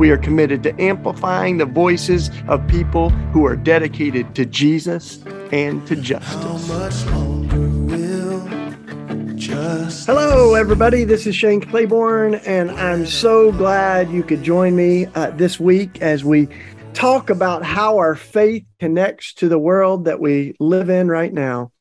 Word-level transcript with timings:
We 0.00 0.10
are 0.12 0.16
committed 0.16 0.62
to 0.62 0.80
amplifying 0.80 1.58
the 1.58 1.66
voices 1.66 2.30
of 2.48 2.66
people 2.68 3.10
who 3.34 3.44
are 3.44 3.54
dedicated 3.54 4.34
to 4.34 4.46
Jesus 4.46 5.22
and 5.52 5.86
to 5.86 5.94
justice. 5.94 7.04
Hello, 10.06 10.54
everybody. 10.54 11.04
This 11.04 11.26
is 11.26 11.36
Shane 11.36 11.60
Claiborne, 11.60 12.36
and 12.46 12.70
I'm 12.70 13.04
so 13.04 13.52
glad 13.52 14.10
you 14.10 14.22
could 14.22 14.42
join 14.42 14.74
me 14.74 15.04
uh, 15.14 15.32
this 15.32 15.60
week 15.60 16.00
as 16.00 16.24
we 16.24 16.48
talk 16.94 17.28
about 17.28 17.62
how 17.62 17.98
our 17.98 18.14
faith 18.14 18.64
connects 18.78 19.34
to 19.34 19.50
the 19.50 19.58
world 19.58 20.06
that 20.06 20.18
we 20.18 20.54
live 20.58 20.88
in 20.88 21.08
right 21.08 21.30
now. 21.34 21.72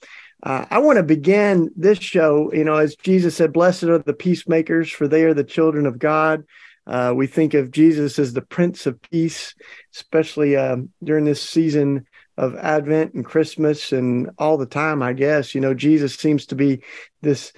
Uh, 0.43 0.65
I 0.69 0.79
want 0.79 0.97
to 0.97 1.03
begin 1.03 1.69
this 1.77 1.99
show, 1.99 2.51
you 2.51 2.65
know, 2.65 2.75
as 2.75 2.97
Jesus 2.97 3.37
said, 3.37 3.53
Blessed 3.53 3.83
are 3.83 3.99
the 3.99 4.13
peacemakers, 4.13 4.91
for 4.91 5.07
they 5.07 5.23
are 5.23 5.33
the 5.33 5.45
children 5.45 5.85
of 5.85 5.99
God. 5.99 6.43
Uh, 6.89 7.13
we 7.15 7.27
think 7.27 7.53
of 7.53 7.69
Jesus 7.69 8.17
as 8.17 8.33
the 8.33 8.41
Prince 8.41 8.87
of 8.87 8.99
Peace, 8.99 9.53
especially 9.95 10.57
um, 10.57 10.89
during 11.03 11.23
this 11.23 11.41
season 11.41 12.07
of 12.35 12.55
Advent 12.55 13.13
and 13.13 13.23
Christmas 13.23 13.91
and 13.91 14.31
all 14.39 14.57
the 14.57 14.65
time, 14.65 15.03
I 15.03 15.13
guess. 15.13 15.53
You 15.53 15.61
know, 15.61 15.75
Jesus 15.75 16.15
seems 16.15 16.47
to 16.47 16.55
be 16.55 16.81
this 17.21 17.53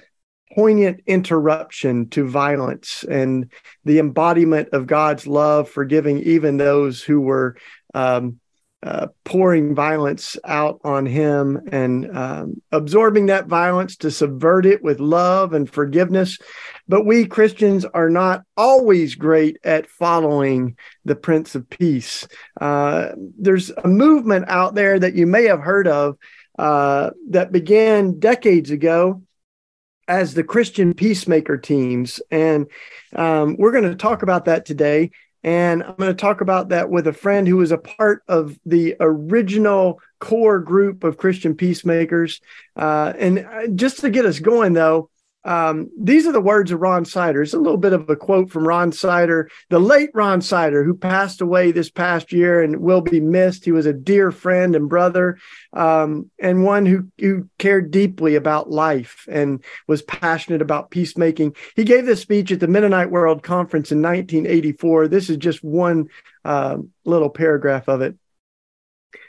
poignant 0.53 1.01
interruption 1.07 2.09
to 2.09 2.27
violence 2.27 3.05
and 3.09 3.49
the 3.85 3.99
embodiment 3.99 4.69
of 4.73 4.85
God's 4.85 5.25
love, 5.25 5.69
forgiving 5.69 6.19
even 6.19 6.57
those 6.57 7.01
who 7.01 7.21
were 7.21 7.55
um, 7.93 8.39
uh, 8.83 9.07
pouring 9.25 9.75
violence 9.75 10.37
out 10.43 10.81
on 10.83 11.05
him 11.05 11.61
and 11.71 12.17
um, 12.17 12.61
absorbing 12.71 13.27
that 13.27 13.45
violence 13.45 13.95
to 13.97 14.09
subvert 14.09 14.65
it 14.65 14.83
with 14.83 14.99
love 14.99 15.53
and 15.53 15.69
forgiveness. 15.69 16.39
But 16.87 17.05
we 17.05 17.25
Christians 17.25 17.85
are 17.85 18.09
not 18.09 18.43
always 18.57 19.15
great 19.15 19.57
at 19.63 19.87
following 19.87 20.77
the 21.05 21.15
Prince 21.15 21.53
of 21.53 21.69
Peace. 21.69 22.27
Uh, 22.59 23.09
there's 23.37 23.69
a 23.69 23.87
movement 23.87 24.45
out 24.47 24.73
there 24.73 24.97
that 24.97 25.13
you 25.13 25.27
may 25.27 25.45
have 25.45 25.61
heard 25.61 25.87
of 25.87 26.17
uh, 26.57 27.11
that 27.29 27.51
began 27.51 28.19
decades 28.19 28.71
ago 28.71 29.21
as 30.07 30.33
the 30.33 30.43
Christian 30.43 30.93
peacemaker 30.93 31.57
teams. 31.57 32.19
And 32.31 32.67
um, 33.15 33.55
we're 33.57 33.71
going 33.71 33.89
to 33.89 33.95
talk 33.95 34.23
about 34.23 34.45
that 34.45 34.65
today. 34.65 35.11
And 35.43 35.83
I'm 35.83 35.95
going 35.95 36.15
to 36.15 36.21
talk 36.21 36.41
about 36.41 36.69
that 36.69 36.89
with 36.89 37.07
a 37.07 37.13
friend 37.13 37.47
who 37.47 37.57
was 37.57 37.71
a 37.71 37.77
part 37.77 38.23
of 38.27 38.59
the 38.65 38.95
original 38.99 39.99
core 40.19 40.59
group 40.59 41.03
of 41.03 41.17
Christian 41.17 41.55
peacemakers. 41.55 42.41
Uh, 42.75 43.13
and 43.17 43.39
uh, 43.39 43.67
just 43.67 43.99
to 44.01 44.09
get 44.09 44.25
us 44.25 44.39
going, 44.39 44.73
though, 44.73 45.09
um, 45.43 45.89
these 45.99 46.27
are 46.27 46.31
the 46.31 46.41
words 46.41 46.71
of 46.71 46.81
Ron 46.81 47.03
Sider. 47.03 47.41
It's 47.41 47.53
a 47.53 47.59
little 47.59 47.77
bit 47.77 47.93
of 47.93 48.09
a 48.09 48.15
quote 48.15 48.51
from 48.51 48.67
Ron 48.67 48.91
Sider, 48.91 49.49
the 49.69 49.79
late 49.79 50.11
Ron 50.13 50.41
Sider, 50.41 50.83
who 50.83 50.93
passed 50.93 51.41
away 51.41 51.71
this 51.71 51.89
past 51.89 52.31
year 52.31 52.61
and 52.61 52.77
will 52.77 53.01
be 53.01 53.19
missed. 53.19 53.65
He 53.65 53.71
was 53.71 53.87
a 53.87 53.93
dear 53.93 54.31
friend 54.31 54.75
and 54.75 54.87
brother, 54.87 55.39
um, 55.73 56.29
and 56.39 56.63
one 56.63 56.85
who, 56.85 57.07
who 57.17 57.49
cared 57.57 57.89
deeply 57.89 58.35
about 58.35 58.69
life 58.69 59.25
and 59.29 59.63
was 59.87 60.03
passionate 60.03 60.61
about 60.61 60.91
peacemaking. 60.91 61.55
He 61.75 61.85
gave 61.85 62.05
this 62.05 62.21
speech 62.21 62.51
at 62.51 62.59
the 62.59 62.67
Mennonite 62.67 63.09
World 63.09 63.41
Conference 63.41 63.91
in 63.91 64.01
1984. 64.01 65.07
This 65.07 65.29
is 65.29 65.37
just 65.37 65.63
one 65.63 66.07
uh, 66.45 66.77
little 67.03 67.29
paragraph 67.29 67.87
of 67.87 68.01
it. 68.01 68.15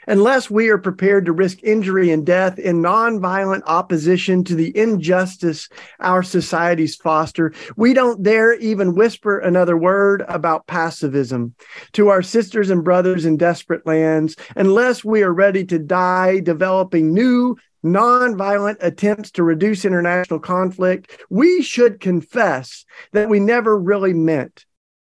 Unless 0.07 0.49
we 0.49 0.69
are 0.69 0.77
prepared 0.77 1.25
to 1.25 1.31
risk 1.31 1.59
injury 1.63 2.11
and 2.11 2.25
death 2.25 2.59
in 2.59 2.81
nonviolent 2.81 3.63
opposition 3.65 4.43
to 4.43 4.55
the 4.55 4.75
injustice 4.77 5.69
our 5.99 6.23
societies 6.23 6.95
foster, 6.95 7.53
we 7.75 7.93
don't 7.93 8.23
dare 8.23 8.53
even 8.55 8.95
whisper 8.95 9.39
another 9.39 9.77
word 9.77 10.23
about 10.27 10.67
pacifism 10.67 11.55
to 11.93 12.09
our 12.09 12.21
sisters 12.21 12.69
and 12.69 12.83
brothers 12.83 13.25
in 13.25 13.37
desperate 13.37 13.85
lands, 13.85 14.35
unless 14.55 15.03
we 15.03 15.23
are 15.23 15.33
ready 15.33 15.65
to 15.65 15.79
die 15.79 16.39
developing 16.39 17.13
new 17.13 17.55
nonviolent 17.83 18.77
attempts 18.79 19.31
to 19.31 19.43
reduce 19.43 19.85
international 19.85 20.39
conflict, 20.39 21.19
we 21.29 21.61
should 21.61 21.99
confess 21.99 22.85
that 23.11 23.29
we 23.29 23.39
never 23.39 23.77
really 23.77 24.13
meant 24.13 24.65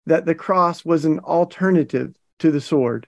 that 0.06 0.26
the 0.26 0.36
cross 0.36 0.84
was 0.84 1.06
an 1.06 1.20
alternative 1.20 2.16
to 2.40 2.52
the 2.52 2.62
sword. 2.62 3.08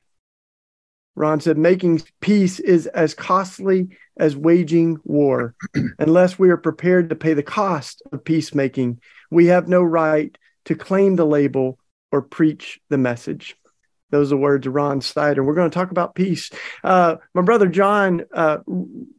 Ron 1.17 1.39
said, 1.39 1.57
making 1.57 2.03
peace 2.21 2.59
is 2.59 2.85
as 2.87 3.15
costly 3.15 3.89
as 4.17 4.37
waging 4.37 4.97
war. 5.03 5.55
Unless 5.99 6.37
we 6.37 6.49
are 6.49 6.57
prepared 6.57 7.09
to 7.09 7.15
pay 7.15 7.33
the 7.33 7.43
cost 7.43 8.03
of 8.11 8.23
peacemaking, 8.23 9.01
we 9.31 9.47
have 9.47 9.67
no 9.67 9.81
right 9.81 10.37
to 10.65 10.75
claim 10.75 11.15
the 11.15 11.25
label 11.25 11.79
or 12.11 12.21
preach 12.21 12.79
the 12.89 12.99
message. 12.99 13.57
Those 14.11 14.27
are 14.27 14.35
the 14.35 14.41
words 14.41 14.67
of 14.67 14.73
Ron 14.73 15.01
Sider. 15.01 15.43
We're 15.43 15.55
going 15.55 15.69
to 15.69 15.73
talk 15.73 15.91
about 15.91 16.15
peace. 16.15 16.51
Uh, 16.83 17.15
my 17.33 17.41
brother 17.41 17.67
John 17.67 18.23
uh, 18.33 18.59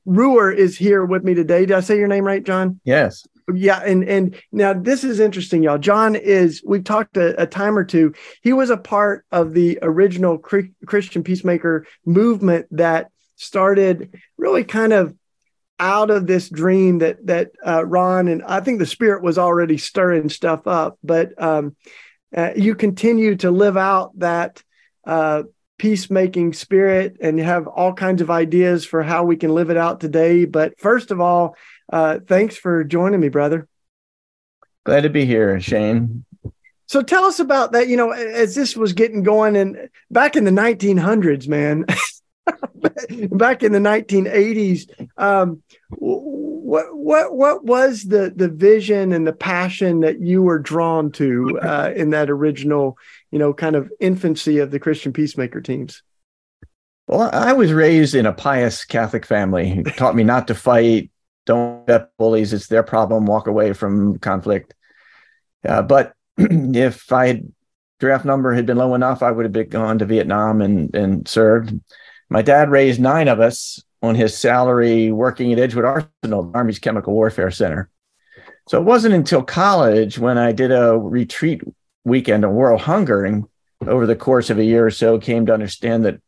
Reuwer 0.06 0.54
is 0.54 0.78
here 0.78 1.04
with 1.04 1.25
me 1.25 1.34
today. 1.34 1.66
Did 1.66 1.76
I 1.76 1.81
say 1.81 1.98
your 1.98 2.08
name 2.08 2.25
right, 2.25 2.42
John? 2.42 2.81
Yes 2.84 3.26
yeah 3.54 3.81
and 3.84 4.04
and 4.04 4.41
now 4.53 4.72
this 4.72 5.04
is 5.04 5.20
interesting 5.20 5.62
y'all. 5.62 5.78
John 5.78 6.14
is 6.14 6.62
we've 6.64 6.84
talked 6.84 7.16
a, 7.16 7.42
a 7.42 7.47
time 7.47 7.76
or 7.76 7.84
two. 7.84 8.14
He 8.42 8.53
was 8.53 8.70
a 8.70 8.76
part 8.76 9.25
of 9.32 9.54
the 9.54 9.78
original 9.82 10.38
christian 10.38 11.22
peacemaker 11.22 11.87
movement 12.04 12.66
that 12.70 13.10
started 13.37 14.14
really 14.37 14.64
kind 14.64 14.92
of 14.92 15.14
out 15.81 16.10
of 16.10 16.26
this 16.26 16.48
dream 16.48 16.98
that 16.98 17.25
that 17.25 17.53
uh, 17.64 17.87
ron 17.87 18.26
and 18.26 18.42
i 18.42 18.58
think 18.58 18.81
the 18.81 18.87
spirit 18.87 19.22
was 19.22 19.38
already 19.38 19.78
stirring 19.78 20.28
stuff 20.28 20.66
up 20.66 20.98
but 21.04 21.41
um, 21.41 21.76
uh, 22.37 22.50
you 22.56 22.75
continue 22.75 23.37
to 23.37 23.53
live 23.53 23.76
out 23.76 24.10
that 24.19 24.60
uh, 25.06 25.44
peacemaking 25.78 26.53
spirit 26.53 27.16
and 27.20 27.38
have 27.38 27.66
all 27.66 27.92
kinds 27.92 28.20
of 28.20 28.31
ideas 28.31 28.84
for 28.84 29.03
how 29.03 29.25
we 29.25 29.37
can 29.37 29.54
live 29.54 29.70
it 29.70 29.76
out 29.76 30.00
today. 30.00 30.44
But 30.44 30.78
first 30.78 31.10
of 31.10 31.20
all 31.20 31.56
uh, 31.93 32.19
thanks 32.26 32.56
for 32.56 32.84
joining 32.84 33.21
me, 33.21 33.28
brother. 33.28 33.69
Glad 34.84 35.03
to 35.03 35.10
be 35.10 35.25
here, 35.25 35.60
Shane. 35.60 36.25
So 36.87 37.03
tell 37.03 37.25
us 37.25 37.38
about 37.38 37.72
that. 37.72 37.88
You 37.88 37.97
know, 37.97 38.12
as 38.12 38.54
this 38.54 38.76
was 38.76 38.93
getting 38.94 39.22
going, 39.22 39.56
and 39.56 39.91
back 40.10 40.37
in 40.37 40.44
the 40.44 40.50
1900s, 40.50 41.47
man, 41.47 41.84
back 43.31 43.62
in 43.62 43.72
the 43.72 43.78
1980s, 43.78 44.88
um, 45.19 45.62
what 45.91 46.94
what 46.94 47.34
what 47.34 47.65
was 47.65 48.05
the 48.05 48.32
the 48.34 48.49
vision 48.49 49.12
and 49.12 49.26
the 49.26 49.32
passion 49.32 50.00
that 50.00 50.20
you 50.20 50.43
were 50.43 50.59
drawn 50.59 51.10
to 51.12 51.59
uh, 51.60 51.93
in 51.94 52.10
that 52.10 52.31
original, 52.31 52.97
you 53.31 53.38
know, 53.38 53.53
kind 53.53 53.76
of 53.76 53.91
infancy 54.00 54.59
of 54.59 54.70
the 54.70 54.81
Christian 54.81 55.12
peacemaker 55.12 55.60
teams? 55.60 56.03
Well, 57.06 57.31
I 57.32 57.55
was 57.55 57.72
raised 57.72 58.15
in 58.15 58.26
a 58.26 58.34
pious 58.34 58.84
Catholic 58.84 59.25
family 59.25 59.70
who 59.70 59.82
taught 59.82 60.15
me 60.15 60.25
not 60.25 60.49
to 60.49 60.55
fight, 60.55 61.10
don't 61.48 61.86
get 61.86 62.16
bullies. 62.19 62.53
It's 62.53 62.69
their 62.69 62.82
problem. 62.82 63.26
Walk 63.26 63.47
away 63.47 63.72
from 63.72 64.19
conflict. 64.19 64.75
Uh, 65.66 65.82
but 65.82 66.12
if 66.36 67.10
I 67.10 67.26
had 67.26 67.53
draft 67.98 68.25
number 68.25 68.54
had 68.54 68.66
been 68.66 68.76
low 68.76 68.94
enough, 68.94 69.22
I 69.22 69.32
would 69.32 69.44
have 69.44 69.52
been 69.52 69.69
gone 69.69 69.99
to 69.99 70.05
Vietnam 70.05 70.61
and 70.61 70.94
and 70.94 71.26
served. 71.26 71.75
My 72.31 72.43
dad 72.43 72.70
raised 72.70 73.00
nine 73.00 73.26
of 73.26 73.40
us 73.40 73.82
on 74.02 74.14
his 74.14 74.37
salary 74.37 75.11
working 75.11 75.52
at 75.52 75.58
Edgewood 75.58 75.84
Arsenal, 75.84 76.44
the 76.44 76.58
Army's 76.58 76.78
Chemical 76.78 77.14
Warfare 77.14 77.50
Center. 77.50 77.90
So 78.69 78.78
it 78.78 78.84
wasn't 78.84 79.14
until 79.14 79.43
college 79.43 80.19
when 80.19 80.37
I 80.37 80.52
did 80.52 80.70
a 80.70 80.96
retreat 80.96 81.62
weekend 82.05 82.44
on 82.44 82.55
world 82.55 82.82
hunger 82.82 83.25
and 83.25 83.46
over 83.87 84.06
the 84.06 84.14
course 84.14 84.50
of 84.50 84.58
a 84.58 84.64
year 84.64 84.87
or 84.87 84.90
so 84.90 85.19
came 85.19 85.46
to 85.46 85.55
understand 85.55 86.05
that 86.05 86.20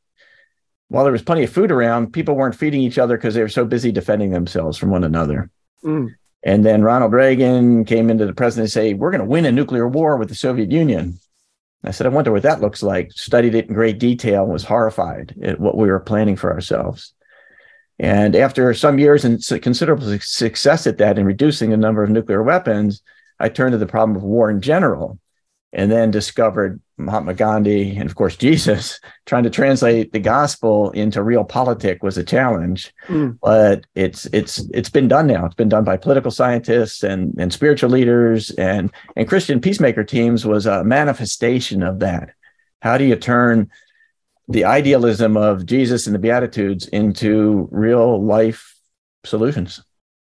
while 0.90 1.04
there 1.04 1.12
was 1.12 1.22
plenty 1.22 1.44
of 1.44 1.50
food 1.50 1.70
around, 1.70 2.12
people 2.12 2.34
weren't 2.34 2.56
feeding 2.56 2.82
each 2.82 2.98
other 2.98 3.16
because 3.16 3.34
they 3.34 3.42
were 3.42 3.48
so 3.48 3.64
busy 3.64 3.92
defending 3.92 4.30
themselves 4.30 4.76
from 4.76 4.90
one 4.90 5.04
another. 5.04 5.48
Mm. 5.84 6.16
And 6.42 6.64
then 6.64 6.82
Ronald 6.82 7.12
Reagan 7.12 7.84
came 7.84 8.10
into 8.10 8.26
the 8.26 8.34
presidency 8.34 8.80
and 8.80 8.88
say, 8.88 8.94
"We're 8.94 9.12
going 9.12 9.20
to 9.20 9.26
win 9.26 9.44
a 9.44 9.52
nuclear 9.52 9.86
war 9.86 10.16
with 10.16 10.28
the 10.28 10.34
Soviet 10.34 10.72
Union." 10.72 11.20
I 11.84 11.92
said, 11.92 12.06
"I 12.06 12.10
wonder 12.10 12.32
what 12.32 12.42
that 12.42 12.60
looks 12.60 12.82
like." 12.82 13.12
Studied 13.12 13.54
it 13.54 13.68
in 13.68 13.74
great 13.74 14.00
detail 14.00 14.42
and 14.42 14.52
was 14.52 14.64
horrified 14.64 15.36
at 15.40 15.60
what 15.60 15.76
we 15.76 15.88
were 15.88 16.00
planning 16.00 16.34
for 16.34 16.52
ourselves. 16.52 17.14
And 18.00 18.34
after 18.34 18.74
some 18.74 18.98
years 18.98 19.24
and 19.24 19.40
considerable 19.62 20.18
success 20.18 20.88
at 20.88 20.98
that 20.98 21.18
in 21.18 21.24
reducing 21.24 21.70
the 21.70 21.76
number 21.76 22.02
of 22.02 22.10
nuclear 22.10 22.42
weapons, 22.42 23.00
I 23.38 23.48
turned 23.48 23.72
to 23.72 23.78
the 23.78 23.86
problem 23.86 24.16
of 24.16 24.24
war 24.24 24.50
in 24.50 24.60
general 24.60 25.20
and 25.72 25.90
then 25.90 26.10
discovered 26.10 26.80
Mahatma 26.96 27.34
Gandhi 27.34 27.96
and 27.96 28.08
of 28.08 28.14
course 28.14 28.36
Jesus 28.48 29.00
trying 29.26 29.44
to 29.44 29.50
translate 29.50 30.12
the 30.12 30.18
gospel 30.18 30.90
into 30.90 31.20
realpolitik 31.20 32.02
was 32.02 32.18
a 32.18 32.24
challenge. 32.24 32.92
Mm. 33.08 33.38
but 33.42 33.86
it's 33.94 34.26
it's 34.26 34.58
it's 34.72 34.90
been 34.90 35.08
done 35.08 35.26
now. 35.26 35.46
It's 35.46 35.54
been 35.54 35.68
done 35.68 35.84
by 35.84 35.96
political 35.96 36.30
scientists 36.30 37.02
and 37.02 37.34
and 37.38 37.52
spiritual 37.52 37.90
leaders 37.90 38.50
and 38.52 38.90
and 39.16 39.28
Christian 39.28 39.60
peacemaker 39.60 40.04
teams 40.04 40.44
was 40.44 40.66
a 40.66 40.84
manifestation 40.84 41.82
of 41.82 42.00
that. 42.00 42.30
How 42.82 42.98
do 42.98 43.04
you 43.04 43.16
turn 43.16 43.70
the 44.48 44.64
idealism 44.64 45.36
of 45.36 45.64
Jesus 45.64 46.06
and 46.06 46.14
the 46.14 46.18
beatitudes 46.18 46.88
into 46.88 47.68
real 47.70 48.24
life 48.24 48.74
solutions 49.24 49.82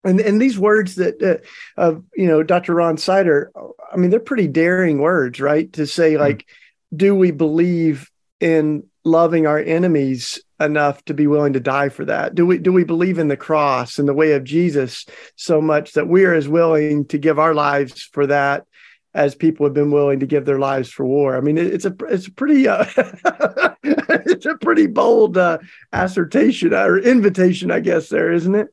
and 0.05 0.21
and 0.21 0.41
these 0.41 0.57
words 0.57 0.95
that 0.95 1.21
uh, 1.21 1.81
of 1.81 2.03
you 2.15 2.27
know 2.27 2.43
Dr. 2.43 2.75
Ron 2.75 2.97
Sider, 2.97 3.51
I 3.91 3.97
mean 3.97 4.11
they're 4.11 4.19
pretty 4.19 4.47
daring 4.47 4.99
words, 4.99 5.39
right? 5.41 5.71
To 5.73 5.85
say 5.87 6.13
mm-hmm. 6.13 6.21
like, 6.21 6.37
mm-hmm. 6.37 6.97
do 6.97 7.15
we 7.15 7.31
believe 7.31 8.09
in 8.39 8.83
loving 9.03 9.47
our 9.47 9.59
enemies 9.59 10.41
enough 10.59 11.03
to 11.05 11.13
be 11.13 11.27
willing 11.27 11.53
to 11.53 11.59
die 11.59 11.89
for 11.89 12.05
that? 12.05 12.35
Do 12.35 12.45
we 12.45 12.59
do 12.59 12.71
we 12.71 12.83
believe 12.83 13.17
in 13.17 13.27
the 13.27 13.37
cross 13.37 13.97
and 13.97 14.07
the 14.07 14.13
way 14.13 14.33
of 14.33 14.43
Jesus 14.43 15.05
so 15.35 15.59
much 15.59 15.93
that 15.93 16.07
we 16.07 16.25
are 16.25 16.33
as 16.33 16.47
willing 16.47 17.05
to 17.07 17.17
give 17.17 17.39
our 17.39 17.53
lives 17.53 18.03
for 18.03 18.27
that 18.27 18.65
as 19.13 19.33
people 19.33 19.65
have 19.65 19.73
been 19.73 19.91
willing 19.91 20.19
to 20.19 20.27
give 20.27 20.45
their 20.45 20.59
lives 20.59 20.89
for 20.89 21.05
war? 21.05 21.35
I 21.35 21.41
mean, 21.41 21.57
it, 21.57 21.73
it's 21.73 21.85
a 21.85 21.95
it's 22.07 22.27
a 22.27 22.31
pretty 22.31 22.67
uh, 22.67 22.85
it's 23.83 24.45
a 24.45 24.55
pretty 24.55 24.85
bold 24.85 25.37
uh, 25.37 25.57
assertion 25.91 26.73
or 26.73 26.99
invitation, 26.99 27.71
I 27.71 27.79
guess. 27.79 28.09
There 28.09 28.31
isn't 28.31 28.53
it? 28.53 28.67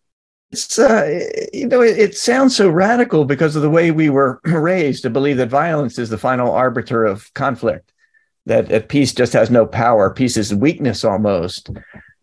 It's 0.52 0.78
uh, 0.78 1.20
you 1.52 1.66
know 1.66 1.80
it, 1.80 1.98
it, 1.98 2.16
sounds 2.16 2.54
so 2.54 2.68
radical 2.68 3.24
because 3.24 3.56
of 3.56 3.62
the 3.62 3.70
way 3.70 3.90
we 3.90 4.10
were 4.10 4.40
raised 4.44 5.02
to 5.02 5.10
believe 5.10 5.38
that 5.38 5.48
violence 5.48 5.98
is 5.98 6.10
the 6.10 6.18
final 6.18 6.52
arbiter 6.52 7.04
of 7.04 7.32
conflict 7.34 7.92
that, 8.46 8.68
that 8.68 8.88
peace 8.88 9.14
just 9.14 9.32
has 9.32 9.50
no 9.50 9.66
power 9.66 10.12
peace 10.12 10.36
is 10.36 10.54
weakness 10.54 11.04
almost. 11.04 11.70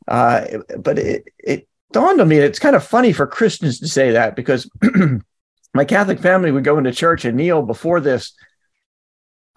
Uh, 0.08 0.46
but 0.80 0.98
it, 0.98 1.26
it 1.40 1.68
dawned 1.92 2.22
on 2.22 2.28
me 2.28 2.38
it's 2.38 2.60
kind 2.60 2.76
of 2.76 2.84
funny 2.84 3.14
for 3.14 3.28
christians 3.28 3.80
to 3.80 3.88
say 3.88 4.12
that 4.12 4.36
because 4.36 4.70
my 5.74 5.86
catholic 5.86 6.20
family 6.20 6.52
would 6.52 6.64
go 6.64 6.78
into 6.78 6.92
church 6.92 7.26
and 7.26 7.38
kneel 7.38 7.62
before 7.62 8.00
this 8.00 8.34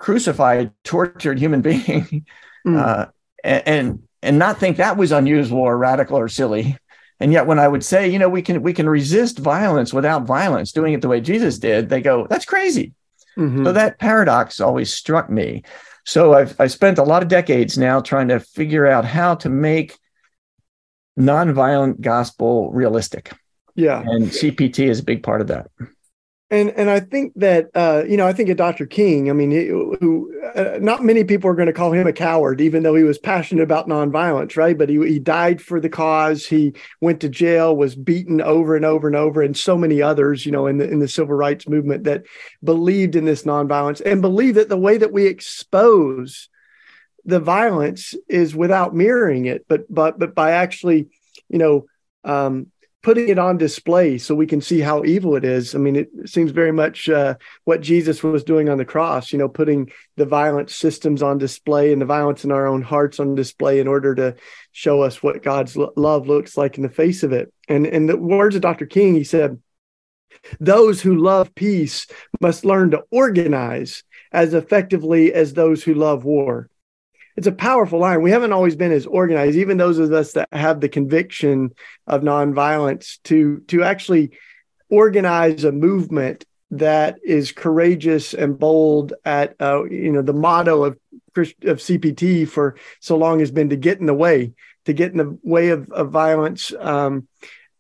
crucified 0.03 0.73
tortured 0.85 1.39
human 1.39 1.63
being. 1.63 2.27
Mm. 2.65 2.79
uh, 2.79 3.07
and 3.43 4.05
and 4.23 4.39
not 4.39 4.61
think 4.61 4.77
that 4.77 4.97
was 4.97 5.11
unusual 5.11 5.59
or 5.59 5.77
radical 5.77 6.17
or 6.17 6.29
silly 6.29 6.79
and 7.21 7.33
yet 7.33 7.47
when 7.47 7.59
I 7.59 7.69
would 7.69 7.85
say, 7.85 8.09
you 8.09 8.19
know, 8.19 8.29
we 8.29 8.43
can 8.43 8.63
we 8.63 8.73
can 8.73 8.89
resist 8.89 9.39
violence 9.39 9.93
without 9.93 10.25
violence, 10.25 10.73
doing 10.73 10.93
it 10.93 11.01
the 11.01 11.09
way 11.09 11.21
Jesus 11.21 11.59
did, 11.59 11.89
they 11.89 12.01
go, 12.01 12.27
that's 12.29 12.45
crazy. 12.45 12.95
Mm-hmm. 13.37 13.65
So 13.65 13.73
that 13.73 13.99
paradox 13.99 14.61
always 14.61 14.93
struck 14.93 15.31
me. 15.31 15.63
So 16.05 16.35
I've 16.35 16.61
I 16.61 16.67
spent 16.67 16.99
a 16.99 17.05
lot 17.05 17.23
of 17.23 17.29
decades 17.29 17.79
now 17.79 18.01
trying 18.01 18.29
to 18.29 18.41
figure 18.41 18.87
out 18.87 19.05
how 19.05 19.37
to 19.37 19.49
make 19.49 19.99
nonviolent 21.19 22.01
gospel 22.01 22.73
realistic. 22.73 23.33
Yeah. 23.75 24.01
And 24.01 24.27
CPT 24.27 24.89
is 24.89 25.01
a 25.01 25.05
big 25.05 25.23
part 25.23 25.41
of 25.41 25.47
that 25.47 25.71
and 26.53 26.69
and 26.73 26.91
I 26.91 27.01
think 27.01 27.33
that 27.37 27.71
uh, 27.75 28.05
you 28.07 28.19
know 28.19 28.27
I 28.27 28.35
think 28.35 28.51
of 28.51 28.59
Dr. 28.59 28.85
King. 28.85 29.31
I 29.31 29.33
mean, 29.33 29.51
he, 29.51 29.69
who 29.69 30.31
uh, 30.55 30.79
not 30.83 31.03
many 31.03 31.25
people 31.25 31.49
are 31.49 31.55
going 31.55 31.67
to 31.67 31.73
call 31.73 31.93
him 31.93 32.07
a 32.07 32.13
coward, 32.13 32.61
even 32.61 32.83
though 32.83 32.95
he 32.95 33.05
was 33.05 33.19
passionate 33.19 33.63
about 33.63 33.89
nonviolence, 33.89 34.55
right? 34.55 34.77
But 34.77 34.91
he 34.91 34.99
he 35.09 35.19
died 35.19 35.63
for 35.63 35.81
the 35.81 35.89
cause. 35.89 36.45
He 36.45 36.75
went 37.01 37.21
to 37.23 37.31
jail, 37.31 37.75
was 37.75 37.97
beaten 37.97 38.43
over 38.43 38.77
and 38.77 38.85
over 38.85 39.07
and 39.07 39.17
over, 39.17 39.41
and 39.41 39.57
so 39.57 39.79
many 39.79 40.03
others, 40.03 40.45
you 40.45 40.53
know, 40.53 40.67
in 40.67 40.77
the 40.77 40.89
in 40.89 40.99
the 40.99 41.09
civil 41.09 41.35
rights 41.35 41.67
movement 41.67 42.05
that 42.05 42.25
believed 42.63 43.17
in 43.17 43.25
this 43.25 43.45
nonviolence 43.45 44.03
and 44.05 44.21
believe 44.21 44.57
that 44.57 44.69
the 44.69 44.77
way 44.77 44.99
that 44.99 45.13
we 45.13 45.27
expose 45.27 46.51
the 47.25 47.41
violence 47.41 48.15
is 48.29 48.55
without 48.55 48.95
mirroring 48.95 49.47
it, 49.47 49.65
but 49.69 49.87
but 49.89 50.19
but 50.19 50.35
by 50.35 50.53
actually, 50.53 51.09
you 51.49 51.59
know. 51.59 51.87
Um, 52.25 52.72
putting 53.03 53.29
it 53.29 53.39
on 53.39 53.59
display 53.59 54.17
so 54.17 54.35
we 54.35 54.47
can 54.47 54.61
see 54.61 54.81
how 54.81 55.05
evil 55.05 55.37
it 55.37 55.45
is. 55.45 55.75
I 55.75 55.79
mean, 55.79 55.97
it 55.97 56.11
seems 56.27 56.53
very 56.53 56.73
much 56.73 57.09
uh, 57.09 57.35
what 57.65 57.81
Jesus 57.81 58.23
was 58.23 58.45
doing 58.45 58.69
on 58.69 58.79
the 58.79 58.85
cross, 58.85 59.33
you 59.33 59.39
know, 59.39 59.49
putting 59.49 59.91
the 60.17 60.25
violent 60.25 60.71
systems 60.71 61.23
on 61.23 61.39
display 61.39 61.93
and 61.93 62.01
the 62.01 62.07
violence 62.07 62.45
in 62.45 62.53
our 62.53 62.67
own 62.67 62.83
hearts 62.83 63.19
on 63.19 63.35
display 63.35 63.81
in 63.81 63.89
order 63.89 64.15
to 64.15 64.37
show 64.71 65.03
us 65.03 65.23
what 65.23 65.43
God's 65.43 65.77
lo- 65.77 65.93
love 65.97 66.29
looks 66.29 66.57
like 66.57 66.77
in 66.77 66.83
the 66.83 66.89
face 66.89 67.23
of 67.23 67.33
it. 67.33 67.53
And 67.69 67.87
in 67.87 68.07
the 68.07 68.17
words 68.17 68.55
of 68.55 68.63
Dr. 68.63 68.87
King, 68.87 69.15
he 69.15 69.25
said, 69.25 69.61
those 70.61 71.03
who 71.03 71.17
love 71.17 71.55
peace 71.55 72.07
must 72.41 72.65
learn 72.65 72.93
to 72.93 73.05
organize 73.11 74.03
as 74.33 74.55
effectively 74.55 75.33
as 75.33 75.53
those 75.53 75.83
who 75.83 75.95
love 75.95 76.25
war 76.25 76.71
it's 77.37 77.47
a 77.47 77.53
powerful 77.53 77.99
line. 77.99 78.23
We 78.23 78.31
haven't 78.31 78.53
always 78.53 78.77
been 78.77 78.93
as 78.93 79.07
organized, 79.07 79.57
even 79.57 79.79
those 79.79 79.99
of 79.99 80.13
us 80.13 80.33
that 80.33 80.49
have 80.53 80.81
the 80.81 80.89
conviction 80.89 81.71
of 82.07 82.23
nonviolence, 82.23 83.19
to 83.25 83.61
to 83.69 83.83
actually 83.83 84.33
organize 84.91 85.65
a 85.65 85.73
movement 85.73 86.45
that 86.73 87.19
is 87.25 87.53
courageous 87.53 88.35
and 88.35 88.59
bold. 88.59 89.15
At 89.25 89.57
uh, 89.61 89.85
you 89.85 90.13
know, 90.13 90.23
the 90.23 90.33
motto 90.33 90.85
of 90.85 90.99
of 91.37 91.79
CPT 91.79 92.47
for 92.47 92.77
so 93.01 93.17
long 93.17 93.41
has 93.41 93.51
been 93.51 93.71
to 93.71 93.77
get 93.77 94.01
in 94.01 94.07
the 94.07 94.15
way, 94.15 94.53
to 94.85 94.93
get 94.93 95.13
in 95.13 95.19
the 95.19 95.39
way 95.43 95.71
of, 95.71 95.91
of 95.91 96.11
violence. 96.11 96.73
Um, 96.79 97.29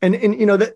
and 0.03 0.17
and 0.17 0.39
you 0.39 0.45
know 0.45 0.57
that 0.57 0.75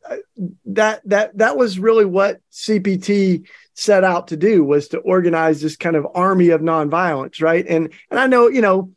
that 0.67 1.03
that 1.05 1.37
that 1.37 1.57
was 1.57 1.79
really 1.79 2.05
what 2.05 2.41
CPT 2.53 3.47
set 3.75 4.05
out 4.05 4.29
to 4.29 4.37
do 4.37 4.65
was 4.65 4.89
to 4.89 4.99
organize 4.99 5.61
this 5.61 5.77
kind 5.77 5.97
of 5.97 6.07
army 6.15 6.51
of 6.51 6.61
nonviolence, 6.61 7.43
right? 7.43 7.67
And 7.69 7.93
and 8.11 8.21
I 8.21 8.29
know 8.29 8.49
you 8.49 8.63
know 8.63 8.93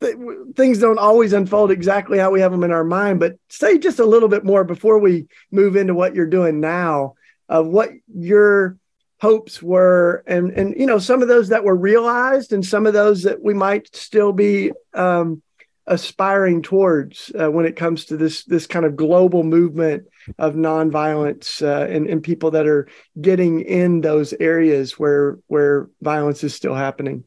th- 0.00 0.16
things 0.56 0.78
don't 0.78 0.98
always 0.98 1.34
unfold 1.34 1.70
exactly 1.70 2.18
how 2.18 2.30
we 2.30 2.40
have 2.40 2.52
them 2.52 2.64
in 2.64 2.72
our 2.72 2.84
mind, 2.84 3.20
but 3.20 3.38
say 3.50 3.78
just 3.78 4.00
a 4.00 4.06
little 4.06 4.30
bit 4.30 4.44
more 4.44 4.64
before 4.64 4.98
we 4.98 5.26
move 5.52 5.76
into 5.76 5.94
what 5.94 6.14
you're 6.14 6.26
doing 6.26 6.58
now 6.58 7.14
of 7.50 7.66
what 7.66 7.90
your 8.12 8.78
hopes 9.20 9.60
were 9.60 10.22
and 10.26 10.52
and 10.52 10.74
you 10.78 10.86
know 10.86 10.98
some 10.98 11.22
of 11.22 11.28
those 11.28 11.48
that 11.48 11.64
were 11.64 11.74
realized 11.74 12.52
and 12.52 12.64
some 12.64 12.86
of 12.86 12.92
those 12.94 13.24
that 13.24 13.42
we 13.42 13.52
might 13.52 13.94
still 13.94 14.32
be 14.32 14.70
um, 14.94 15.42
aspiring 15.88 16.62
towards 16.62 17.32
uh, 17.40 17.50
when 17.50 17.66
it 17.66 17.76
comes 17.76 18.04
to 18.06 18.16
this 18.16 18.44
this 18.44 18.66
kind 18.66 18.84
of 18.84 18.94
global 18.94 19.42
movement 19.42 20.04
of 20.38 20.54
nonviolence 20.54 21.62
uh, 21.62 21.90
and, 21.90 22.06
and 22.06 22.22
people 22.22 22.52
that 22.52 22.66
are 22.66 22.88
getting 23.20 23.62
in 23.62 24.00
those 24.00 24.34
areas 24.38 24.98
where 24.98 25.38
where 25.46 25.88
violence 26.00 26.44
is 26.44 26.54
still 26.54 26.74
happening? 26.74 27.24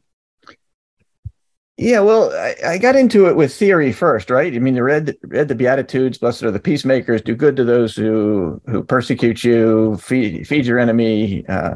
Yeah 1.76 2.00
well 2.00 2.32
I, 2.32 2.54
I 2.74 2.78
got 2.78 2.96
into 2.96 3.26
it 3.26 3.36
with 3.36 3.52
theory 3.52 3.92
first 3.92 4.30
right? 4.30 4.54
I 4.54 4.58
mean 4.60 4.76
you 4.76 4.84
read 4.84 5.16
read 5.24 5.48
the 5.48 5.54
beatitudes 5.54 6.18
blessed 6.18 6.44
are 6.44 6.50
the 6.50 6.60
peacemakers 6.60 7.20
do 7.20 7.34
good 7.34 7.56
to 7.56 7.64
those 7.64 7.96
who 7.96 8.62
who 8.66 8.84
persecute 8.84 9.42
you 9.42 9.96
feed, 9.96 10.46
feed 10.46 10.66
your 10.66 10.78
enemy 10.78 11.44
uh, 11.48 11.74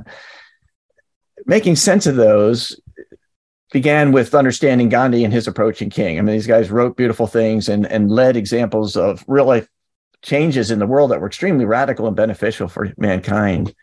making 1.47 1.77
sense 1.77 2.07
of 2.07 2.17
those 2.17 2.81
began 3.73 4.13
with 4.13 4.35
understanding 4.35 4.89
Gandhi 4.89 5.25
and 5.25 5.33
his 5.33 5.49
approach 5.49 5.83
in 5.83 5.91
King. 5.91 6.19
I 6.19 6.23
mean, 6.23 6.35
these 6.35 6.47
guys 6.47 6.71
wrote 6.71 6.97
beautiful 6.97 7.27
things 7.27 7.69
and, 7.69 7.87
and 7.87 8.11
led 8.11 8.37
examples 8.37 8.97
of 8.97 9.25
real 9.27 9.45
life 9.45 9.69
changes 10.23 10.71
in 10.71 10.79
the 10.79 10.87
world 10.87 11.11
that 11.11 11.21
were 11.21 11.27
extremely 11.27 11.65
radical 11.65 12.07
and 12.07 12.17
beneficial 12.17 12.69
for 12.69 12.93
mankind. 12.97 13.75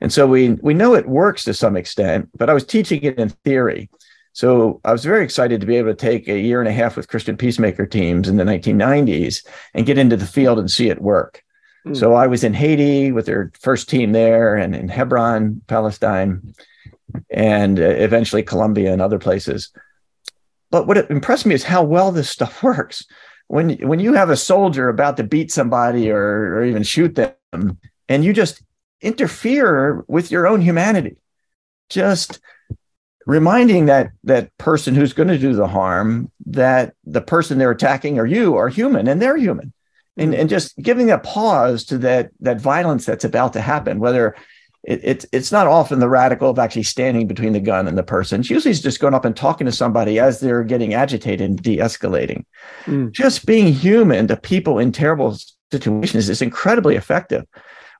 And 0.00 0.12
so 0.12 0.26
we 0.26 0.50
we 0.62 0.74
know 0.74 0.94
it 0.94 1.08
works 1.08 1.44
to 1.44 1.54
some 1.54 1.76
extent, 1.76 2.28
but 2.36 2.50
I 2.50 2.54
was 2.54 2.66
teaching 2.66 3.02
it 3.02 3.18
in 3.18 3.30
theory. 3.30 3.88
So 4.32 4.80
I 4.84 4.92
was 4.92 5.04
very 5.04 5.24
excited 5.24 5.60
to 5.60 5.66
be 5.66 5.76
able 5.76 5.90
to 5.90 5.94
take 5.94 6.28
a 6.28 6.38
year 6.38 6.60
and 6.60 6.68
a 6.68 6.72
half 6.72 6.96
with 6.96 7.08
Christian 7.08 7.38
peacemaker 7.38 7.86
teams 7.86 8.28
in 8.28 8.36
the 8.36 8.44
1990s 8.44 9.46
and 9.72 9.86
get 9.86 9.96
into 9.96 10.16
the 10.16 10.26
field 10.26 10.58
and 10.58 10.70
see 10.70 10.90
it 10.90 11.00
work. 11.00 11.42
Mm. 11.86 11.96
So 11.96 12.12
I 12.12 12.26
was 12.26 12.44
in 12.44 12.52
Haiti 12.52 13.12
with 13.12 13.24
their 13.24 13.50
first 13.58 13.88
team 13.88 14.12
there 14.12 14.54
and 14.54 14.76
in 14.76 14.88
Hebron, 14.88 15.62
Palestine 15.68 16.54
and 17.30 17.78
uh, 17.78 17.82
eventually 17.82 18.42
Colombia 18.42 18.92
and 18.92 19.02
other 19.02 19.18
places. 19.18 19.72
But 20.70 20.86
what 20.86 21.10
impressed 21.10 21.46
me 21.46 21.54
is 21.54 21.64
how 21.64 21.82
well 21.82 22.12
this 22.12 22.30
stuff 22.30 22.62
works. 22.62 23.04
When 23.48 23.76
when 23.86 24.00
you 24.00 24.14
have 24.14 24.30
a 24.30 24.36
soldier 24.36 24.88
about 24.88 25.16
to 25.18 25.24
beat 25.24 25.52
somebody 25.52 26.10
or, 26.10 26.56
or 26.56 26.64
even 26.64 26.82
shoot 26.82 27.14
them, 27.14 27.78
and 28.08 28.24
you 28.24 28.32
just 28.32 28.62
interfere 29.00 30.04
with 30.08 30.32
your 30.32 30.48
own 30.48 30.60
humanity, 30.60 31.16
just 31.88 32.40
reminding 33.26 33.86
that 33.86 34.10
that 34.24 34.56
person 34.56 34.94
who's 34.94 35.12
going 35.12 35.28
to 35.28 35.38
do 35.38 35.52
the 35.52 35.66
harm 35.66 36.30
that 36.46 36.94
the 37.04 37.20
person 37.20 37.58
they're 37.58 37.72
attacking 37.72 38.18
or 38.18 38.26
you 38.26 38.56
are 38.56 38.68
human 38.68 39.08
and 39.08 39.20
they're 39.20 39.36
human 39.36 39.72
and, 40.16 40.34
and 40.34 40.48
just 40.48 40.76
giving 40.78 41.10
a 41.10 41.18
pause 41.18 41.84
to 41.84 41.98
that 41.98 42.30
that 42.40 42.60
violence 42.60 43.04
that's 43.04 43.24
about 43.24 43.52
to 43.52 43.60
happen 43.60 43.98
whether 43.98 44.34
it, 44.86 45.00
it's 45.02 45.26
it's 45.32 45.52
not 45.52 45.66
often 45.66 45.98
the 45.98 46.08
radical 46.08 46.50
of 46.50 46.58
actually 46.58 46.84
standing 46.84 47.26
between 47.26 47.52
the 47.52 47.60
gun 47.60 47.88
and 47.88 47.98
the 47.98 48.02
person. 48.02 48.40
It's 48.40 48.50
usually 48.50 48.72
just 48.72 49.00
going 49.00 49.14
up 49.14 49.24
and 49.24 49.36
talking 49.36 49.66
to 49.66 49.72
somebody 49.72 50.18
as 50.18 50.40
they're 50.40 50.64
getting 50.64 50.94
agitated 50.94 51.48
and 51.48 51.60
de-escalating. 51.60 52.44
Mm. 52.84 53.10
Just 53.10 53.46
being 53.46 53.72
human 53.72 54.28
to 54.28 54.36
people 54.36 54.78
in 54.78 54.92
terrible 54.92 55.36
situations 55.72 56.28
is 56.28 56.40
incredibly 56.40 56.94
effective. 56.94 57.44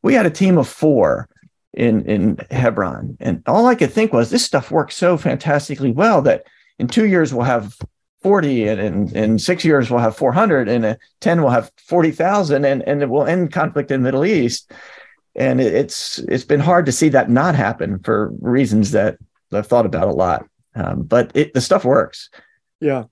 We 0.02 0.14
had 0.14 0.26
a 0.26 0.31
team 0.31 0.59
of 0.59 0.69
four 0.69 1.28
in 1.73 2.07
in 2.07 2.38
Hebron. 2.50 3.16
And 3.21 3.43
all 3.47 3.66
I 3.66 3.75
could 3.75 3.93
think 3.93 4.12
was 4.12 4.31
this 4.31 4.45
stuff 4.45 4.71
works 4.71 4.97
so 4.97 5.16
fantastically 5.16 5.90
well 5.90 6.23
that 6.23 6.45
in 6.78 6.87
two 6.87 7.07
years 7.07 7.35
we'll 7.35 7.45
have 7.45 7.76
40 8.23 8.69
and 8.69 8.81
in, 8.81 9.16
in 9.16 9.38
six 9.38 9.64
years 9.64 9.90
we'll 9.90 10.00
have 10.00 10.16
400 10.16 10.69
and 10.69 10.85
in 10.85 10.97
10 11.21 11.43
we'll 11.43 11.50
have 11.50 11.71
40,000 11.78 12.64
and, 12.64 12.83
and 12.83 13.02
it 13.02 13.09
will 13.09 13.26
end 13.26 13.52
conflict 13.52 13.90
in 13.90 14.00
the 14.00 14.05
Middle 14.05 14.25
East. 14.25 14.73
And 15.37 15.61
it's 15.61 16.19
it's 16.21 16.45
been 16.45 16.61
hard 16.61 16.87
to 16.87 16.93
see 16.93 17.11
that 17.11 17.31
not 17.31 17.55
happen 17.55 17.99
for 18.00 18.33
reasons 18.40 18.93
that 18.93 19.19
I've 19.52 19.66
thought 19.66 19.87
about 19.87 20.09
a 20.09 20.12
lot. 20.12 20.47
Um, 20.75 21.02
but 21.02 21.31
it, 21.35 21.55
the 21.55 21.61
stuff 21.61 21.85
works. 21.85 22.31
Yeah. 22.81 23.05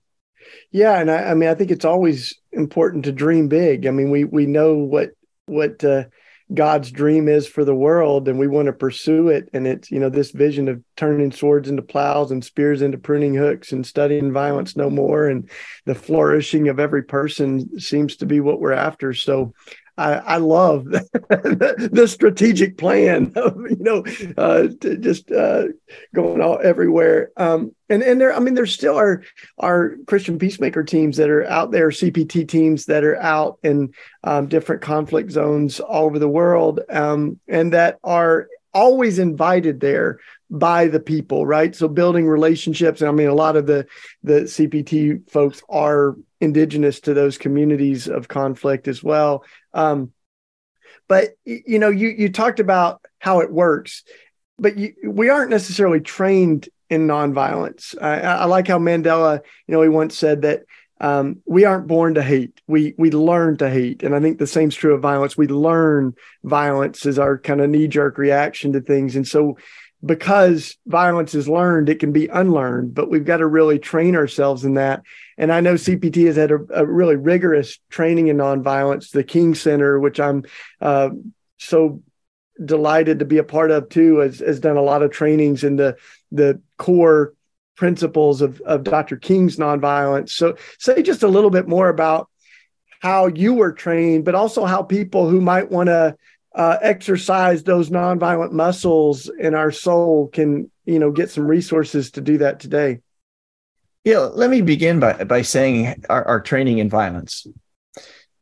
Yeah, 0.71 0.99
and 0.99 1.09
I, 1.09 1.31
I, 1.31 1.33
mean, 1.33 1.49
I 1.49 1.55
think 1.55 1.71
it's 1.71 1.85
always 1.85 2.35
important 2.51 3.05
to 3.05 3.11
dream 3.11 3.47
big. 3.47 3.87
I 3.87 3.91
mean, 3.91 4.11
we 4.11 4.23
we 4.23 4.45
know 4.45 4.75
what 4.75 5.11
what 5.45 5.83
uh, 5.83 6.05
God's 6.53 6.91
dream 6.91 7.27
is 7.27 7.47
for 7.47 7.65
the 7.65 7.75
world, 7.75 8.27
and 8.27 8.37
we 8.37 8.47
want 8.47 8.67
to 8.67 8.73
pursue 8.73 9.29
it. 9.29 9.49
And 9.53 9.65
it's 9.65 9.89
you 9.89 9.99
know 9.99 10.09
this 10.09 10.31
vision 10.31 10.67
of 10.67 10.83
turning 10.95 11.31
swords 11.31 11.69
into 11.69 11.81
plows 11.81 12.31
and 12.31 12.43
spears 12.43 12.81
into 12.81 12.97
pruning 12.97 13.33
hooks 13.33 13.71
and 13.71 13.85
studying 13.85 14.31
violence 14.31 14.75
no 14.75 14.89
more, 14.89 15.27
and 15.27 15.49
the 15.85 15.95
flourishing 15.95 16.67
of 16.67 16.79
every 16.79 17.03
person 17.03 17.79
seems 17.79 18.17
to 18.17 18.25
be 18.25 18.39
what 18.39 18.59
we're 18.59 18.73
after. 18.73 19.13
So, 19.13 19.53
I, 19.97 20.13
I 20.13 20.37
love 20.37 20.85
the, 20.91 22.05
strategic 22.07 22.77
plan 22.77 23.31
of 23.35 23.55
you 23.69 23.77
know 23.79 24.03
uh, 24.37 24.67
just 24.99 25.31
uh, 25.31 25.67
going 26.13 26.41
all 26.41 26.59
everywhere. 26.61 27.31
Um, 27.37 27.73
and 27.89 28.03
and 28.03 28.19
there, 28.19 28.33
I 28.33 28.39
mean, 28.39 28.55
there 28.55 28.65
still 28.65 28.97
are 28.97 29.23
are 29.57 29.95
Christian 30.07 30.37
peacemaker 30.37 30.83
teams 30.83 31.17
that 31.17 31.29
are 31.29 31.45
out 31.45 31.71
there, 31.71 31.89
CPT 31.89 32.47
teams 32.47 32.85
that 32.85 33.03
are 33.03 33.17
out 33.17 33.59
in 33.63 33.93
um, 34.23 34.47
different 34.47 34.81
conflict 34.81 35.31
zones 35.31 35.79
all 35.79 36.05
over 36.05 36.19
the 36.19 36.29
world, 36.29 36.81
um, 36.89 37.39
and 37.47 37.73
that 37.73 37.99
are 38.03 38.47
always 38.73 39.19
invited 39.19 39.79
there 39.79 40.19
by 40.49 40.87
the 40.87 40.99
people, 40.99 41.45
right? 41.45 41.75
So 41.75 41.87
building 41.87 42.27
relationships. 42.27 43.01
And 43.01 43.09
I 43.09 43.13
mean, 43.13 43.29
a 43.29 43.33
lot 43.33 43.55
of 43.55 43.65
the 43.65 43.87
the 44.23 44.41
CPT 44.41 45.29
folks 45.29 45.63
are 45.69 46.15
indigenous 46.41 46.99
to 47.01 47.13
those 47.13 47.37
communities 47.37 48.07
of 48.07 48.27
conflict 48.27 48.87
as 48.87 49.03
well. 49.03 49.43
Um, 49.75 50.11
but 51.07 51.35
you 51.45 51.77
know, 51.77 51.89
you 51.89 52.09
you 52.09 52.29
talked 52.29 52.59
about 52.59 53.01
how 53.19 53.41
it 53.41 53.51
works, 53.51 54.03
but 54.57 54.77
you, 54.77 54.93
we 55.05 55.29
aren't 55.29 55.51
necessarily 55.51 55.99
trained 55.99 56.69
in 56.89 57.07
nonviolence. 57.07 57.95
I, 58.01 58.21
I 58.21 58.45
like 58.45 58.67
how 58.67 58.79
Mandela, 58.79 59.41
you 59.67 59.73
know, 59.73 59.81
he 59.81 59.89
once 59.89 60.17
said 60.17 60.43
that 60.43 60.63
um, 61.01 61.41
we 61.45 61.65
aren't 61.65 61.87
born 61.87 62.15
to 62.15 62.23
hate. 62.23 62.61
We 62.67 62.95
we 62.97 63.11
learn 63.11 63.57
to 63.57 63.69
hate, 63.69 64.01
and 64.01 64.15
I 64.15 64.19
think 64.19 64.39
the 64.39 64.47
same's 64.47 64.75
true 64.75 64.95
of 64.95 65.01
violence. 65.01 65.37
We 65.37 65.47
learn 65.47 66.13
violence 66.43 67.05
is 67.05 67.19
our 67.19 67.37
kind 67.37 67.61
of 67.61 67.69
knee 67.69 67.87
jerk 67.87 68.17
reaction 68.17 68.73
to 68.73 68.81
things, 68.81 69.15
and 69.15 69.27
so 69.27 69.57
because 70.03 70.77
violence 70.85 71.35
is 71.35 71.49
learned, 71.49 71.89
it 71.89 71.99
can 71.99 72.11
be 72.11 72.27
unlearned, 72.27 72.93
but 72.93 73.09
we've 73.09 73.25
got 73.25 73.37
to 73.37 73.47
really 73.47 73.79
train 73.79 74.15
ourselves 74.15 74.63
in 74.63 74.75
that. 74.75 75.01
And 75.37 75.51
I 75.51 75.59
know 75.59 75.73
CPT 75.73 76.27
has 76.27 76.35
had 76.35 76.51
a, 76.51 76.59
a 76.73 76.85
really 76.85 77.15
rigorous 77.15 77.79
training 77.89 78.27
in 78.27 78.37
nonviolence, 78.37 79.11
the 79.11 79.23
King 79.23 79.55
Center, 79.55 79.99
which 79.99 80.19
I'm 80.19 80.43
uh, 80.81 81.09
so 81.57 82.01
delighted 82.63 83.19
to 83.19 83.25
be 83.25 83.37
a 83.37 83.43
part 83.43 83.71
of 83.71 83.89
too, 83.89 84.19
has, 84.19 84.39
has 84.39 84.59
done 84.59 84.77
a 84.77 84.81
lot 84.81 85.03
of 85.03 85.11
trainings 85.11 85.63
in 85.63 85.75
the, 85.75 85.97
the 86.31 86.61
core 86.77 87.33
principles 87.75 88.41
of, 88.41 88.61
of 88.61 88.83
Dr. 88.83 89.17
King's 89.17 89.57
nonviolence. 89.57 90.29
So 90.29 90.55
say 90.79 91.01
just 91.01 91.23
a 91.23 91.27
little 91.27 91.49
bit 91.49 91.67
more 91.67 91.89
about 91.89 92.29
how 93.01 93.27
you 93.27 93.53
were 93.53 93.73
trained, 93.73 94.23
but 94.23 94.35
also 94.35 94.65
how 94.65 94.83
people 94.83 95.29
who 95.29 95.41
might 95.41 95.69
want 95.69 95.87
to 95.87 96.15
uh, 96.55 96.77
exercise 96.81 97.63
those 97.63 97.89
nonviolent 97.89 98.53
muscles 98.53 99.29
in 99.39 99.53
our 99.53 99.71
soul 99.71 100.29
can 100.29 100.71
you 100.85 100.99
know 100.99 101.11
get 101.11 101.29
some 101.29 101.45
resources 101.45 102.11
to 102.11 102.21
do 102.21 102.37
that 102.37 102.61
today 102.61 103.01
yeah 104.05 104.19
let 104.19 104.49
me 104.49 104.61
begin 104.61 105.01
by 105.01 105.23
by 105.25 105.41
saying 105.41 106.05
our, 106.09 106.25
our 106.25 106.39
training 106.39 106.77
in 106.77 106.89
violence. 106.89 107.45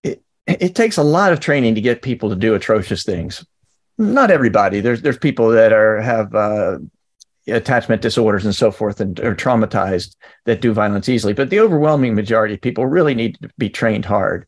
It, 0.03 0.22
it 0.46 0.75
takes 0.75 0.98
a 0.98 1.03
lot 1.03 1.34
of 1.34 1.39
training 1.39 1.75
to 1.75 1.82
get 1.82 2.01
people 2.01 2.29
to 2.29 2.36
do 2.36 2.53
atrocious 2.53 3.03
things. 3.03 3.43
Not 3.98 4.29
everybody. 4.29 4.82
There's 4.82 5.01
there's 5.01 5.17
people 5.17 5.50
that 5.50 5.74
are 5.74 6.01
have 6.01 6.36
uh, 6.36 6.77
attachment 7.48 8.01
disorders 8.01 8.46
and 8.46 8.55
so 8.55 8.72
forth 8.72 9.00
and 9.00 9.20
are 9.20 9.36
traumatized 9.36 10.15
that 10.46 10.62
do 10.62 10.72
violence 10.72 11.10
easily 11.10 11.34
but 11.34 11.50
the 11.50 11.60
overwhelming 11.60 12.15
majority 12.15 12.53
of 12.53 12.62
people 12.62 12.86
really 12.86 13.13
need 13.13 13.38
to 13.41 13.50
be 13.58 13.70
trained 13.70 14.05
hard. 14.05 14.48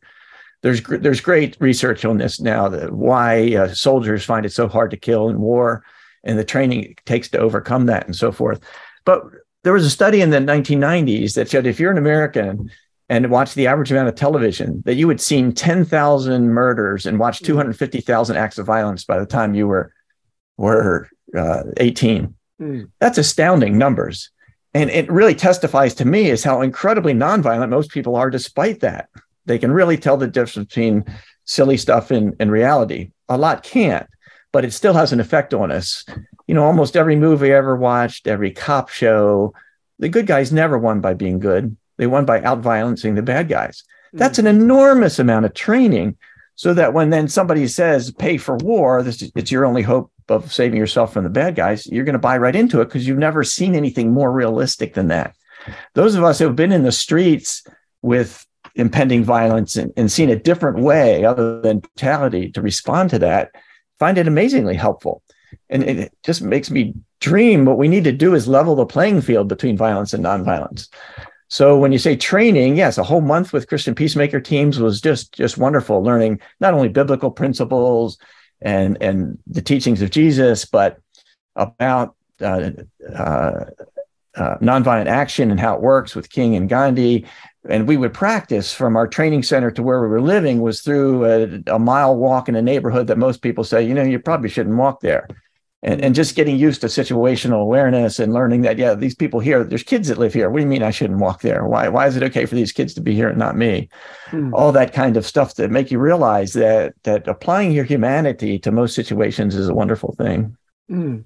There's 0.62 0.82
there's 0.82 1.20
great 1.20 1.56
research 1.60 2.04
on 2.04 2.18
this 2.18 2.40
now 2.40 2.68
that 2.68 2.92
why 2.92 3.54
uh, 3.54 3.68
soldiers 3.74 4.24
find 4.24 4.44
it 4.44 4.52
so 4.52 4.68
hard 4.68 4.90
to 4.90 4.96
kill 4.96 5.28
in 5.28 5.40
war 5.40 5.84
and 6.24 6.38
the 6.38 6.44
training 6.44 6.82
it 6.82 7.00
takes 7.06 7.28
to 7.30 7.38
overcome 7.38 7.86
that 7.86 8.06
and 8.06 8.16
so 8.16 8.32
forth. 8.32 8.60
But 9.04 9.22
there 9.66 9.74
was 9.74 9.84
a 9.84 9.90
study 9.90 10.20
in 10.20 10.30
the 10.30 10.38
1990s 10.38 11.34
that 11.34 11.50
showed 11.50 11.66
if 11.66 11.80
you're 11.80 11.90
an 11.90 11.98
american 11.98 12.70
and 13.08 13.30
watch 13.30 13.54
the 13.54 13.66
average 13.66 13.90
amount 13.90 14.08
of 14.08 14.14
television 14.14 14.82
that 14.84 14.94
you 14.94 15.08
had 15.08 15.20
seen 15.20 15.52
10,000 15.52 16.48
murders 16.48 17.06
and 17.06 17.18
watched 17.18 17.42
mm. 17.42 17.46
250,000 17.46 18.36
acts 18.36 18.58
of 18.58 18.66
violence 18.66 19.04
by 19.04 19.18
the 19.18 19.26
time 19.26 19.54
you 19.54 19.66
were 19.66 19.92
were 20.56 21.08
uh, 21.36 21.64
18 21.76 22.34
mm. 22.60 22.90
that's 23.00 23.18
astounding 23.18 23.76
numbers 23.76 24.30
and 24.72 24.90
it 24.90 25.10
really 25.10 25.34
testifies 25.34 25.94
to 25.94 26.04
me 26.04 26.30
is 26.30 26.44
how 26.44 26.62
incredibly 26.62 27.12
nonviolent 27.12 27.68
most 27.68 27.90
people 27.90 28.16
are 28.16 28.30
despite 28.30 28.80
that 28.80 29.08
they 29.46 29.58
can 29.58 29.72
really 29.72 29.96
tell 29.96 30.16
the 30.16 30.26
difference 30.26 30.68
between 30.68 31.04
silly 31.44 31.76
stuff 31.76 32.10
and, 32.10 32.34
and 32.38 32.50
reality. 32.50 33.12
A 33.28 33.38
lot 33.38 33.62
can't, 33.62 34.06
but 34.52 34.64
it 34.64 34.72
still 34.72 34.92
has 34.92 35.12
an 35.12 35.20
effect 35.20 35.54
on 35.54 35.72
us. 35.72 36.04
You 36.46 36.54
know, 36.54 36.64
almost 36.64 36.96
every 36.96 37.16
movie 37.16 37.52
I 37.52 37.56
ever 37.56 37.76
watched, 37.76 38.26
every 38.26 38.52
cop 38.52 38.88
show, 38.88 39.54
the 39.98 40.08
good 40.08 40.26
guys 40.26 40.52
never 40.52 40.78
won 40.78 41.00
by 41.00 41.14
being 41.14 41.38
good. 41.38 41.76
They 41.96 42.06
won 42.06 42.24
by 42.24 42.42
out 42.42 42.60
violencing 42.60 43.14
the 43.14 43.22
bad 43.22 43.48
guys. 43.48 43.82
That's 44.12 44.38
an 44.38 44.44
mm. 44.46 44.50
enormous 44.50 45.18
amount 45.18 45.46
of 45.46 45.54
training. 45.54 46.16
So 46.58 46.72
that 46.72 46.94
when 46.94 47.10
then 47.10 47.28
somebody 47.28 47.66
says 47.68 48.10
pay 48.12 48.38
for 48.38 48.56
war, 48.56 49.02
this 49.02 49.22
it's 49.34 49.50
your 49.50 49.66
only 49.66 49.82
hope 49.82 50.10
of 50.28 50.50
saving 50.52 50.78
yourself 50.78 51.12
from 51.12 51.24
the 51.24 51.30
bad 51.30 51.54
guys, 51.54 51.86
you're 51.86 52.04
going 52.04 52.14
to 52.14 52.18
buy 52.18 52.38
right 52.38 52.56
into 52.56 52.80
it 52.80 52.86
because 52.86 53.06
you've 53.06 53.18
never 53.18 53.44
seen 53.44 53.74
anything 53.74 54.12
more 54.12 54.32
realistic 54.32 54.94
than 54.94 55.08
that. 55.08 55.36
Those 55.94 56.14
of 56.14 56.24
us 56.24 56.38
who 56.38 56.46
have 56.46 56.56
been 56.56 56.72
in 56.72 56.82
the 56.82 56.92
streets 56.92 57.62
with 58.00 58.46
impending 58.74 59.24
violence 59.24 59.76
and, 59.76 59.92
and 59.96 60.10
seen 60.10 60.30
a 60.30 60.36
different 60.36 60.78
way 60.78 61.24
other 61.24 61.60
than 61.60 61.80
brutality 61.80 62.50
to 62.52 62.62
respond 62.62 63.10
to 63.10 63.18
that, 63.18 63.50
find 63.98 64.18
it 64.18 64.28
amazingly 64.28 64.76
helpful. 64.76 65.22
And 65.68 65.82
it 65.82 66.12
just 66.22 66.42
makes 66.42 66.70
me 66.70 66.94
dream 67.20 67.64
what 67.64 67.78
we 67.78 67.88
need 67.88 68.04
to 68.04 68.12
do 68.12 68.34
is 68.34 68.46
level 68.46 68.74
the 68.74 68.86
playing 68.86 69.20
field 69.20 69.48
between 69.48 69.76
violence 69.76 70.12
and 70.12 70.24
nonviolence. 70.24 70.88
So 71.48 71.76
when 71.76 71.92
you 71.92 71.98
say 71.98 72.16
training, 72.16 72.76
yes, 72.76 72.98
a 72.98 73.04
whole 73.04 73.20
month 73.20 73.52
with 73.52 73.68
Christian 73.68 73.94
peacemaker 73.94 74.40
teams 74.40 74.80
was 74.80 75.00
just 75.00 75.32
just 75.32 75.58
wonderful, 75.58 76.02
learning 76.02 76.40
not 76.60 76.74
only 76.74 76.88
biblical 76.88 77.30
principles 77.30 78.18
and 78.60 78.98
and 79.00 79.38
the 79.46 79.62
teachings 79.62 80.02
of 80.02 80.10
Jesus, 80.10 80.64
but 80.64 80.98
about 81.54 82.16
uh, 82.40 82.70
uh, 83.14 83.64
uh, 84.36 84.58
nonviolent 84.58 85.06
action 85.06 85.50
and 85.50 85.58
how 85.60 85.74
it 85.74 85.80
works 85.80 86.14
with 86.14 86.30
King 86.30 86.56
and 86.56 86.68
Gandhi. 86.68 87.26
And 87.68 87.88
we 87.88 87.96
would 87.96 88.14
practice 88.14 88.72
from 88.72 88.96
our 88.96 89.06
training 89.06 89.42
center 89.42 89.70
to 89.72 89.82
where 89.82 90.00
we 90.00 90.08
were 90.08 90.20
living 90.20 90.60
was 90.60 90.80
through 90.80 91.24
a, 91.24 91.74
a 91.74 91.78
mile 91.78 92.16
walk 92.16 92.48
in 92.48 92.56
a 92.56 92.62
neighborhood 92.62 93.06
that 93.08 93.18
most 93.18 93.42
people 93.42 93.64
say, 93.64 93.82
you 93.82 93.94
know, 93.94 94.02
you 94.02 94.18
probably 94.18 94.48
shouldn't 94.48 94.76
walk 94.76 95.00
there. 95.00 95.28
And, 95.82 96.00
and 96.00 96.14
just 96.14 96.34
getting 96.34 96.56
used 96.56 96.80
to 96.80 96.86
situational 96.86 97.60
awareness 97.60 98.18
and 98.18 98.32
learning 98.32 98.62
that, 98.62 98.78
yeah, 98.78 98.94
these 98.94 99.14
people 99.14 99.40
here, 99.40 99.62
there's 99.62 99.82
kids 99.82 100.08
that 100.08 100.18
live 100.18 100.32
here. 100.32 100.50
What 100.50 100.58
do 100.58 100.64
you 100.64 100.68
mean 100.68 100.82
I 100.82 100.90
shouldn't 100.90 101.20
walk 101.20 101.42
there? 101.42 101.66
Why, 101.66 101.88
why 101.88 102.06
is 102.06 102.16
it 102.16 102.22
okay 102.24 102.46
for 102.46 102.54
these 102.54 102.72
kids 102.72 102.94
to 102.94 103.00
be 103.00 103.14
here 103.14 103.28
and 103.28 103.38
not 103.38 103.56
me? 103.56 103.88
Hmm. 104.26 104.52
All 104.54 104.72
that 104.72 104.92
kind 104.92 105.16
of 105.16 105.26
stuff 105.26 105.54
that 105.56 105.70
make 105.70 105.90
you 105.90 105.98
realize 105.98 106.54
that 106.54 106.94
that 107.04 107.28
applying 107.28 107.72
your 107.72 107.84
humanity 107.84 108.58
to 108.60 108.72
most 108.72 108.94
situations 108.94 109.54
is 109.54 109.68
a 109.68 109.74
wonderful 109.74 110.14
thing. 110.16 110.56
Mm, 110.90 111.24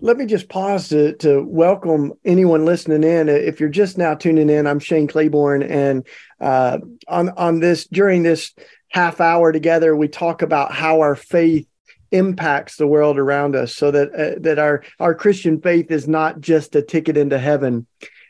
let 0.00 0.16
me 0.16 0.26
just 0.26 0.48
pause 0.48 0.88
to, 0.90 1.14
to 1.16 1.42
welcome 1.42 2.12
anyone 2.24 2.64
listening 2.64 3.02
in. 3.02 3.28
If 3.28 3.60
you're 3.60 3.68
just 3.68 3.96
now 3.96 4.14
tuning 4.14 4.50
in, 4.50 4.66
I'm 4.66 4.78
Shane 4.78 5.06
Claiborne, 5.06 5.62
and 5.62 6.06
uh, 6.40 6.78
on 7.08 7.30
on 7.30 7.60
this 7.60 7.86
during 7.86 8.22
this 8.22 8.52
half 8.88 9.20
hour 9.20 9.52
together, 9.52 9.96
we 9.96 10.08
talk 10.08 10.42
about 10.42 10.72
how 10.72 11.00
our 11.00 11.16
faith 11.16 11.66
impacts 12.12 12.76
the 12.76 12.86
world 12.86 13.18
around 13.18 13.56
us, 13.56 13.74
so 13.74 13.90
that 13.90 14.14
uh, 14.14 14.38
that 14.40 14.58
our 14.58 14.82
our 15.00 15.14
Christian 15.14 15.60
faith 15.60 15.90
is 15.90 16.06
not 16.06 16.40
just 16.40 16.76
a 16.76 16.82
ticket 16.82 17.16
into 17.16 17.38
heaven 17.38 17.86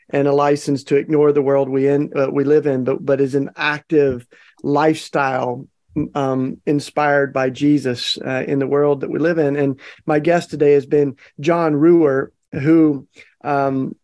and 0.09 0.25
a 0.25 0.33
license 0.33 0.85
to 0.85 0.95
ignore 0.95 1.33
the 1.33 1.41
world 1.41 1.67
we 1.67 1.87
in 1.87 2.11
uh, 2.15 2.29
we 2.31 2.45
live 2.45 2.65
in, 2.65 2.85
but 2.85 3.05
but 3.05 3.19
is 3.19 3.35
an 3.35 3.49
active 3.57 4.25
lifestyle 4.63 5.67
um, 6.15 6.61
inspired 6.65 7.33
by 7.33 7.49
Jesus 7.49 8.17
uh, 8.25 8.43
in 8.47 8.59
the 8.59 8.67
world 8.67 9.01
that 9.01 9.09
we 9.09 9.19
live 9.19 9.37
in. 9.37 9.55
And 9.55 9.79
my 10.05 10.19
guest 10.19 10.49
today 10.49 10.73
has 10.73 10.85
been 10.85 11.15
John 11.39 11.73
Reuwer, 11.73 12.29
who 12.51 13.07
um, 13.43 13.95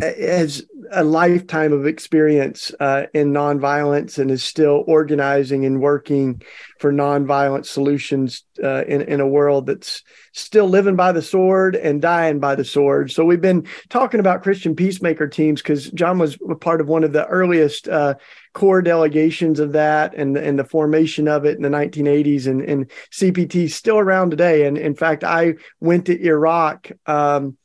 has 0.00 0.64
a 0.90 1.04
lifetime 1.04 1.72
of 1.72 1.86
experience 1.86 2.72
uh, 2.80 3.06
in 3.14 3.32
nonviolence 3.32 4.18
and 4.18 4.30
is 4.30 4.42
still 4.42 4.84
organizing 4.86 5.64
and 5.64 5.80
working 5.80 6.42
for 6.78 6.92
nonviolent 6.92 7.66
solutions 7.66 8.44
uh, 8.62 8.84
in, 8.84 9.02
in 9.02 9.20
a 9.20 9.26
world 9.26 9.66
that's 9.66 10.02
still 10.32 10.68
living 10.68 10.96
by 10.96 11.12
the 11.12 11.22
sword 11.22 11.76
and 11.76 12.02
dying 12.02 12.38
by 12.38 12.54
the 12.54 12.64
sword. 12.64 13.10
So 13.10 13.24
we've 13.24 13.40
been 13.40 13.66
talking 13.88 14.20
about 14.20 14.42
Christian 14.42 14.76
peacemaker 14.76 15.28
teams 15.28 15.62
because 15.62 15.90
John 15.90 16.18
was 16.18 16.36
a 16.48 16.54
part 16.54 16.80
of 16.80 16.88
one 16.88 17.04
of 17.04 17.12
the 17.12 17.26
earliest 17.26 17.88
uh, 17.88 18.14
core 18.52 18.82
delegations 18.82 19.60
of 19.60 19.72
that 19.72 20.14
and, 20.14 20.36
and 20.36 20.58
the 20.58 20.64
formation 20.64 21.28
of 21.28 21.44
it 21.44 21.56
in 21.56 21.62
the 21.62 21.68
1980s 21.68 22.46
and, 22.46 22.62
and 22.62 22.90
CPT 23.12 23.70
still 23.70 23.98
around 23.98 24.30
today. 24.30 24.66
And 24.66 24.76
in 24.76 24.94
fact, 24.94 25.24
I 25.24 25.54
went 25.80 26.06
to 26.06 26.20
Iraq 26.20 26.90
um, 27.06 27.56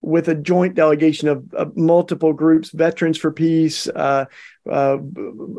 with 0.00 0.28
a 0.28 0.34
joint 0.34 0.74
delegation 0.74 1.28
of, 1.28 1.52
of, 1.54 1.76
multiple 1.76 2.32
groups, 2.32 2.70
Veterans 2.70 3.18
for 3.18 3.32
Peace, 3.32 3.88
uh, 3.88 4.26
uh, 4.70 4.98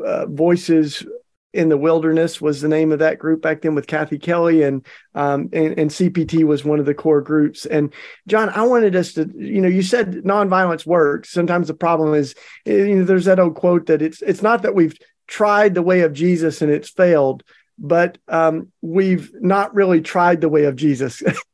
uh, 0.05 0.25
Voices 0.27 1.05
in 1.53 1.69
the 1.69 1.77
Wilderness 1.77 2.39
was 2.39 2.62
the 2.62 2.67
name 2.67 2.91
of 2.91 3.00
that 3.00 3.17
group 3.17 3.41
back 3.41 3.62
then 3.62 3.74
with 3.74 3.88
Kathy 3.88 4.19
Kelly, 4.19 4.62
and, 4.63 4.86
um, 5.15 5.50
and, 5.51 5.77
and 5.79 5.89
CPT 5.89 6.43
was 6.43 6.63
one 6.63 6.79
of 6.79 6.86
the 6.86 6.93
core 6.93 7.22
groups. 7.22 7.65
And 7.65 7.91
John, 8.27 8.50
I 8.50 8.62
wanted 8.63 8.96
us 8.96 9.13
to, 9.13 9.29
you 9.36 9.62
know, 9.62 9.67
you 9.67 9.81
said 9.81 10.13
nonviolence 10.24 10.86
works. 10.86 11.31
Sometimes 11.31 11.67
the 11.67 11.74
problem 11.74 12.13
is, 12.13 12.36
you 12.65 12.96
know, 12.96 13.03
there's 13.03 13.25
that 13.25 13.39
old 13.39 13.55
quote 13.55 13.88
that 13.88 14.01
it's 14.01 14.22
it's 14.22 14.43
not 14.43 14.62
that 14.62 14.75
we've 14.75 14.96
tried 15.27 15.74
the 15.74 15.81
way 15.81 16.01
of 16.01 16.13
Jesus 16.13 16.62
and 16.62 16.72
it's 16.72 16.89
failed, 16.89 17.43
but 17.79 18.17
um, 18.27 18.72
we've 18.81 19.31
not 19.41 19.74
really 19.74 20.01
tried 20.01 20.41
the 20.41 20.50
way 20.50 20.65
of 20.65 20.75
Jesus. 20.75 21.24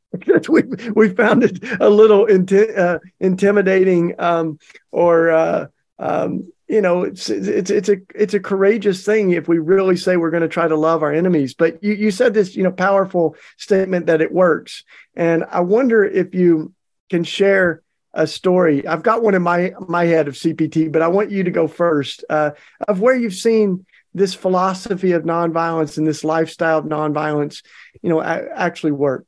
we 0.50 0.63
we 0.95 1.10
found 1.10 1.43
it 1.43 1.63
a 1.79 1.89
little 1.89 2.25
inti- 2.25 2.77
uh, 2.77 3.00
intimidating 3.19 4.15
um, 4.19 4.60
or 4.91 5.31
uh, 5.31 5.67
um, 6.00 6.51
you 6.67 6.81
know 6.81 7.03
it's 7.03 7.29
it's 7.29 7.69
it's 7.69 7.89
a 7.89 7.98
it's 8.15 8.34
a 8.34 8.39
courageous 8.39 9.05
thing 9.05 9.31
if 9.31 9.48
we 9.48 9.60
really 9.60 9.95
say 9.95 10.17
we're 10.17 10.31
going 10.31 10.41
to 10.41 10.50
try 10.50 10.67
to 10.67 10.75
love 10.75 11.03
our 11.03 11.13
enemies. 11.13 11.53
But 11.53 11.84
you 11.84 11.93
you 11.93 12.12
said 12.12 12.34
this 12.34 12.55
you 12.55 12.63
know 12.63 12.72
powerful 12.72 13.36
statement 13.57 14.07
that 14.07 14.22
it 14.22 14.31
works. 14.31 14.84
And 15.15 15.45
i 15.51 15.62
wonder 15.62 16.03
if 16.03 16.34
you 16.36 16.74
can 17.10 17.24
share 17.24 17.81
a 18.13 18.25
story. 18.25 18.88
I've 18.88 19.03
got 19.03 19.22
one 19.22 19.36
in 19.36 19.41
my 19.41 19.74
my 19.88 20.05
head 20.05 20.27
of 20.27 20.36
cpt 20.36 20.91
but 20.91 21.01
i 21.01 21.07
want 21.07 21.31
you 21.31 21.43
to 21.43 21.51
go 21.51 21.67
first 21.67 22.24
uh, 22.29 22.51
of 22.88 23.01
where 23.01 23.15
you've 23.15 23.34
seen 23.34 23.86
this 24.13 24.34
philosophy 24.34 25.12
of 25.12 25.24
nonviolence 25.24 25.98
and 25.98 26.07
this 26.07 26.24
lifestyle 26.24 26.79
of 26.79 26.86
nonviolence 26.86 27.63
you 28.01 28.10
know 28.10 28.22
actually 28.22 28.93
work 28.93 29.25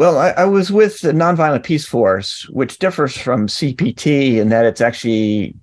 well, 0.00 0.16
I, 0.16 0.30
I, 0.30 0.44
was 0.46 0.72
with 0.72 1.02
the 1.02 1.12
Nonviolent 1.12 1.62
Peaceforce, 1.62 2.48
which 2.48 2.78
differs 2.78 3.14
from 3.14 3.48
CPT 3.48 4.36
in 4.36 4.48
that 4.48 4.64
it's 4.64 4.80
actually 4.80 5.54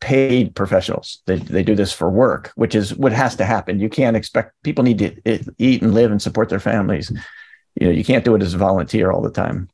paid 0.00 0.56
professionals. 0.56 1.22
They, 1.26 1.36
they 1.36 1.62
do 1.62 1.76
this 1.76 1.92
for 1.92 2.10
work, 2.10 2.50
which 2.56 2.74
is 2.74 2.96
what 2.96 3.12
has 3.12 3.36
to 3.36 3.44
happen. 3.44 3.78
You 3.78 3.88
can't 3.88 4.16
expect 4.16 4.60
people 4.64 4.82
need 4.82 4.98
to 4.98 5.54
eat 5.58 5.82
and 5.82 5.94
live 5.94 6.10
and 6.10 6.20
support 6.20 6.48
their 6.48 6.58
families. 6.58 7.12
You 7.76 7.86
know, 7.86 7.92
you 7.92 8.02
can't 8.02 8.24
do 8.24 8.34
it 8.34 8.42
as 8.42 8.54
a 8.54 8.58
volunteer 8.58 9.12
all 9.12 9.22
the 9.22 9.30
time. 9.30 9.68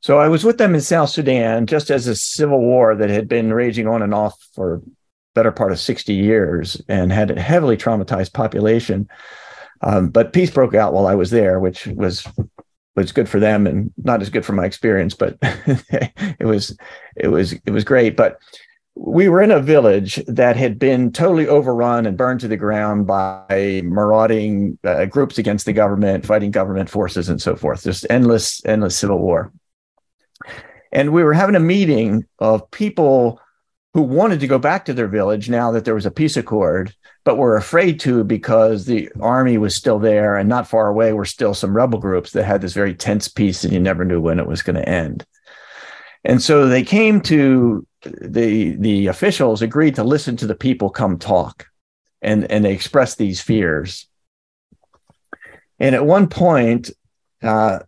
So 0.00 0.18
I 0.18 0.28
was 0.28 0.44
with 0.44 0.58
them 0.58 0.74
in 0.74 0.82
South 0.82 1.08
Sudan 1.08 1.64
just 1.64 1.90
as 1.90 2.06
a 2.08 2.16
civil 2.16 2.60
war 2.60 2.94
that 2.94 3.08
had 3.08 3.26
been 3.26 3.54
raging 3.54 3.88
on 3.88 4.02
and 4.02 4.12
off 4.12 4.34
for 4.54 4.82
better 5.34 5.50
part 5.50 5.72
of 5.72 5.80
60 5.80 6.12
years 6.12 6.82
and 6.90 7.10
had 7.10 7.30
a 7.30 7.40
heavily 7.40 7.78
traumatized 7.78 8.34
population. 8.34 9.08
Um, 9.82 10.10
but 10.10 10.34
peace 10.34 10.50
broke 10.50 10.74
out 10.74 10.92
while 10.92 11.06
I 11.06 11.14
was 11.14 11.30
there, 11.30 11.58
which 11.58 11.86
was 11.86 12.26
was 12.96 13.12
good 13.12 13.28
for 13.28 13.40
them 13.40 13.66
and 13.66 13.92
not 13.96 14.22
as 14.22 14.30
good 14.30 14.44
for 14.44 14.52
my 14.52 14.64
experience, 14.64 15.14
but 15.14 15.38
it 15.42 16.44
was 16.44 16.76
it 17.16 17.28
was 17.28 17.52
it 17.52 17.70
was 17.70 17.84
great. 17.84 18.16
But 18.16 18.40
we 18.94 19.28
were 19.28 19.40
in 19.40 19.50
a 19.50 19.60
village 19.60 20.16
that 20.26 20.56
had 20.56 20.78
been 20.78 21.12
totally 21.12 21.46
overrun 21.46 22.06
and 22.06 22.18
burned 22.18 22.40
to 22.40 22.48
the 22.48 22.56
ground 22.56 23.06
by 23.06 23.80
marauding 23.84 24.78
uh, 24.84 25.06
groups 25.06 25.38
against 25.38 25.64
the 25.64 25.72
government, 25.72 26.26
fighting 26.26 26.50
government 26.50 26.90
forces, 26.90 27.28
and 27.28 27.40
so 27.40 27.56
forth. 27.56 27.84
Just 27.84 28.06
endless, 28.10 28.64
endless 28.66 28.96
civil 28.96 29.18
war. 29.18 29.52
And 30.92 31.12
we 31.12 31.22
were 31.22 31.32
having 31.32 31.54
a 31.54 31.60
meeting 31.60 32.26
of 32.40 32.70
people 32.70 33.40
who 33.92 34.02
wanted 34.02 34.40
to 34.40 34.46
go 34.46 34.58
back 34.58 34.84
to 34.84 34.94
their 34.94 35.08
village 35.08 35.48
now 35.48 35.72
that 35.72 35.84
there 35.84 35.94
was 35.94 36.06
a 36.06 36.10
peace 36.10 36.36
accord 36.36 36.94
but 37.24 37.36
were 37.36 37.56
afraid 37.56 38.00
to 38.00 38.24
because 38.24 38.86
the 38.86 39.10
army 39.20 39.58
was 39.58 39.74
still 39.74 39.98
there 39.98 40.36
and 40.36 40.48
not 40.48 40.68
far 40.68 40.88
away 40.88 41.12
were 41.12 41.24
still 41.24 41.54
some 41.54 41.76
rebel 41.76 41.98
groups 41.98 42.32
that 42.32 42.44
had 42.44 42.60
this 42.60 42.72
very 42.72 42.94
tense 42.94 43.28
peace 43.28 43.64
and 43.64 43.72
you 43.72 43.80
never 43.80 44.04
knew 44.04 44.20
when 44.20 44.38
it 44.38 44.46
was 44.46 44.62
going 44.62 44.76
to 44.76 44.88
end. 44.88 45.24
And 46.24 46.40
so 46.40 46.68
they 46.68 46.82
came 46.82 47.20
to 47.22 47.86
the 48.02 48.76
the 48.76 49.08
officials 49.08 49.60
agreed 49.60 49.94
to 49.96 50.04
listen 50.04 50.36
to 50.38 50.46
the 50.46 50.54
people 50.54 50.90
come 50.90 51.18
talk 51.18 51.66
and 52.22 52.50
and 52.50 52.64
they 52.64 52.72
expressed 52.72 53.18
these 53.18 53.40
fears. 53.40 54.06
And 55.78 55.94
at 55.94 56.04
one 56.04 56.28
point, 56.28 56.90
uh, 57.42 57.80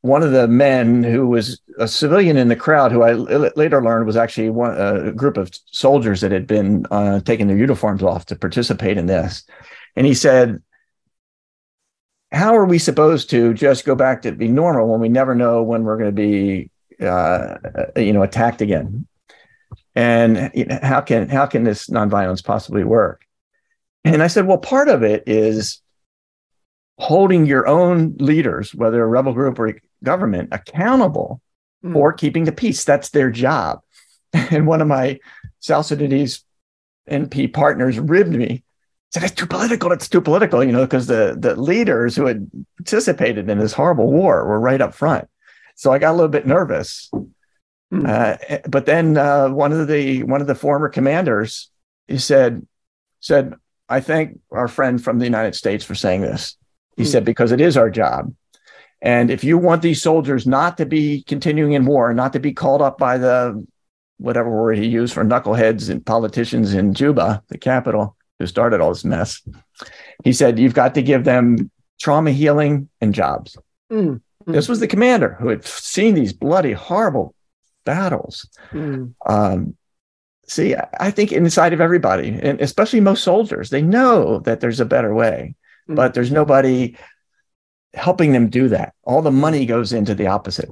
one 0.00 0.22
of 0.22 0.32
the 0.32 0.48
men 0.48 1.02
who 1.02 1.28
was 1.28 1.60
a 1.78 1.88
civilian 1.88 2.36
in 2.36 2.48
the 2.48 2.56
crowd, 2.56 2.92
who 2.92 3.02
I 3.02 3.12
later 3.12 3.82
learned 3.82 4.06
was 4.06 4.16
actually 4.16 4.50
one, 4.50 4.78
a 4.78 5.12
group 5.12 5.36
of 5.36 5.50
soldiers 5.66 6.20
that 6.20 6.32
had 6.32 6.46
been 6.46 6.86
uh, 6.90 7.20
taking 7.20 7.46
their 7.46 7.56
uniforms 7.56 8.02
off 8.02 8.26
to 8.26 8.36
participate 8.36 8.98
in 8.98 9.06
this. 9.06 9.44
And 9.96 10.06
he 10.06 10.14
said, 10.14 10.62
How 12.32 12.56
are 12.56 12.64
we 12.64 12.78
supposed 12.78 13.30
to 13.30 13.54
just 13.54 13.84
go 13.84 13.94
back 13.94 14.22
to 14.22 14.32
be 14.32 14.48
normal 14.48 14.88
when 14.88 15.00
we 15.00 15.08
never 15.08 15.34
know 15.34 15.62
when 15.62 15.84
we're 15.84 15.98
going 15.98 16.14
to 16.14 16.22
be, 16.22 16.70
uh, 17.04 17.56
you 17.96 18.12
know, 18.12 18.22
attacked 18.22 18.60
again? 18.60 19.06
And 19.94 20.50
you 20.54 20.64
know, 20.64 20.78
how 20.82 21.00
can 21.00 21.28
how 21.28 21.46
can 21.46 21.64
this 21.64 21.88
nonviolence 21.88 22.44
possibly 22.44 22.84
work? 22.84 23.26
And 24.04 24.22
I 24.22 24.26
said, 24.26 24.46
well, 24.46 24.58
part 24.58 24.88
of 24.88 25.02
it 25.02 25.22
is 25.26 25.80
holding 26.98 27.46
your 27.46 27.66
own 27.66 28.16
leaders, 28.18 28.74
whether 28.74 29.02
a 29.02 29.06
rebel 29.06 29.32
group 29.32 29.58
or 29.58 29.68
a 29.68 29.74
government 30.02 30.48
accountable 30.52 31.40
mm. 31.84 31.92
for 31.92 32.12
keeping 32.12 32.44
the 32.44 32.52
peace. 32.52 32.84
That's 32.84 33.10
their 33.10 33.30
job. 33.30 33.80
And 34.34 34.66
one 34.66 34.80
of 34.80 34.88
my 34.88 35.20
South 35.60 35.86
Sudanese 35.86 36.42
NP 37.10 37.52
partners 37.52 37.98
ribbed 37.98 38.32
me, 38.34 38.64
said, 39.12 39.24
It's 39.24 39.34
too 39.34 39.46
political. 39.46 39.92
It's 39.92 40.08
too 40.08 40.22
political, 40.22 40.64
you 40.64 40.72
know, 40.72 40.84
because 40.84 41.06
the, 41.06 41.36
the 41.38 41.54
leaders 41.54 42.16
who 42.16 42.26
had 42.26 42.50
participated 42.78 43.50
in 43.50 43.58
this 43.58 43.74
horrible 43.74 44.10
war 44.10 44.46
were 44.46 44.58
right 44.58 44.80
up 44.80 44.94
front. 44.94 45.28
So 45.74 45.92
I 45.92 45.98
got 45.98 46.12
a 46.12 46.16
little 46.16 46.28
bit 46.28 46.46
nervous. 46.46 47.10
Mm. 47.92 48.08
Uh, 48.08 48.58
but 48.68 48.86
then 48.86 49.18
uh, 49.18 49.50
one 49.50 49.72
of 49.72 49.86
the 49.86 50.22
one 50.22 50.40
of 50.40 50.46
the 50.46 50.54
former 50.54 50.88
commanders 50.88 51.70
he 52.08 52.18
said 52.18 52.66
said 53.20 53.54
I 53.88 54.00
thank 54.00 54.38
our 54.50 54.68
friend 54.68 55.02
from 55.02 55.18
the 55.18 55.26
United 55.26 55.54
States 55.54 55.84
for 55.84 55.94
saying 55.94 56.22
this. 56.22 56.56
He 56.96 57.02
mm. 57.02 57.06
said 57.06 57.24
because 57.24 57.52
it 57.52 57.60
is 57.60 57.76
our 57.76 57.90
job 57.90 58.32
and 59.02 59.32
if 59.32 59.42
you 59.42 59.58
want 59.58 59.82
these 59.82 60.00
soldiers 60.00 60.46
not 60.46 60.78
to 60.78 60.86
be 60.86 61.24
continuing 61.24 61.72
in 61.72 61.84
war, 61.84 62.14
not 62.14 62.32
to 62.34 62.38
be 62.38 62.52
called 62.52 62.80
up 62.80 62.98
by 62.98 63.18
the 63.18 63.66
whatever 64.18 64.48
word 64.48 64.78
he 64.78 64.86
used 64.86 65.12
for 65.12 65.24
knuckleheads 65.24 65.90
and 65.90 66.06
politicians 66.06 66.72
in 66.72 66.94
Juba, 66.94 67.42
the 67.48 67.58
capital, 67.58 68.16
who 68.38 68.46
started 68.46 68.80
all 68.80 68.90
this 68.90 69.04
mess, 69.04 69.42
he 70.22 70.32
said, 70.32 70.58
You've 70.58 70.74
got 70.74 70.94
to 70.94 71.02
give 71.02 71.24
them 71.24 71.68
trauma 72.00 72.30
healing 72.30 72.88
and 73.00 73.12
jobs. 73.12 73.56
Mm, 73.90 74.20
mm. 74.46 74.52
This 74.52 74.68
was 74.68 74.78
the 74.78 74.86
commander 74.86 75.36
who 75.40 75.48
had 75.48 75.64
seen 75.64 76.14
these 76.14 76.32
bloody, 76.32 76.72
horrible 76.72 77.34
battles. 77.84 78.48
Mm. 78.70 79.14
Um, 79.26 79.76
see, 80.46 80.76
I 81.00 81.10
think 81.10 81.32
inside 81.32 81.72
of 81.72 81.80
everybody, 81.80 82.28
and 82.28 82.60
especially 82.60 83.00
most 83.00 83.24
soldiers, 83.24 83.70
they 83.70 83.82
know 83.82 84.38
that 84.40 84.60
there's 84.60 84.80
a 84.80 84.84
better 84.84 85.12
way, 85.12 85.56
mm. 85.88 85.96
but 85.96 86.14
there's 86.14 86.30
nobody 86.30 86.96
helping 87.94 88.32
them 88.32 88.48
do 88.48 88.68
that. 88.68 88.94
All 89.04 89.22
the 89.22 89.30
money 89.30 89.66
goes 89.66 89.92
into 89.92 90.14
the 90.14 90.26
opposite. 90.26 90.70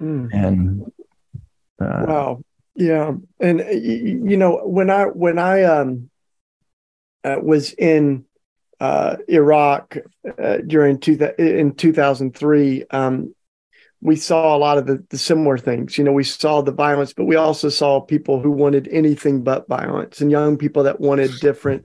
Mm. 0.00 0.28
And 0.32 0.92
uh, 1.80 2.04
wow, 2.06 2.40
yeah, 2.74 3.12
and 3.40 3.60
you 3.70 4.36
know 4.36 4.60
when 4.64 4.90
I 4.90 5.04
when 5.04 5.38
I 5.38 5.62
um 5.64 6.10
uh, 7.24 7.36
was 7.42 7.72
in 7.72 8.24
uh, 8.80 9.16
Iraq 9.26 9.96
uh, 10.40 10.58
during 10.58 10.98
two 10.98 11.18
in 11.38 11.74
two 11.74 11.92
thousand 11.92 12.36
three, 12.36 12.84
um, 12.90 13.34
we 14.00 14.16
saw 14.16 14.56
a 14.56 14.58
lot 14.58 14.78
of 14.78 14.86
the, 14.86 15.04
the 15.10 15.18
similar 15.18 15.58
things. 15.58 15.98
You 15.98 16.04
know, 16.04 16.12
we 16.12 16.24
saw 16.24 16.60
the 16.60 16.72
violence, 16.72 17.12
but 17.12 17.24
we 17.24 17.36
also 17.36 17.68
saw 17.68 18.00
people 18.00 18.40
who 18.40 18.50
wanted 18.50 18.88
anything 18.88 19.42
but 19.42 19.66
violence, 19.68 20.20
and 20.20 20.30
young 20.30 20.56
people 20.56 20.84
that 20.84 21.00
wanted 21.00 21.32
different 21.40 21.84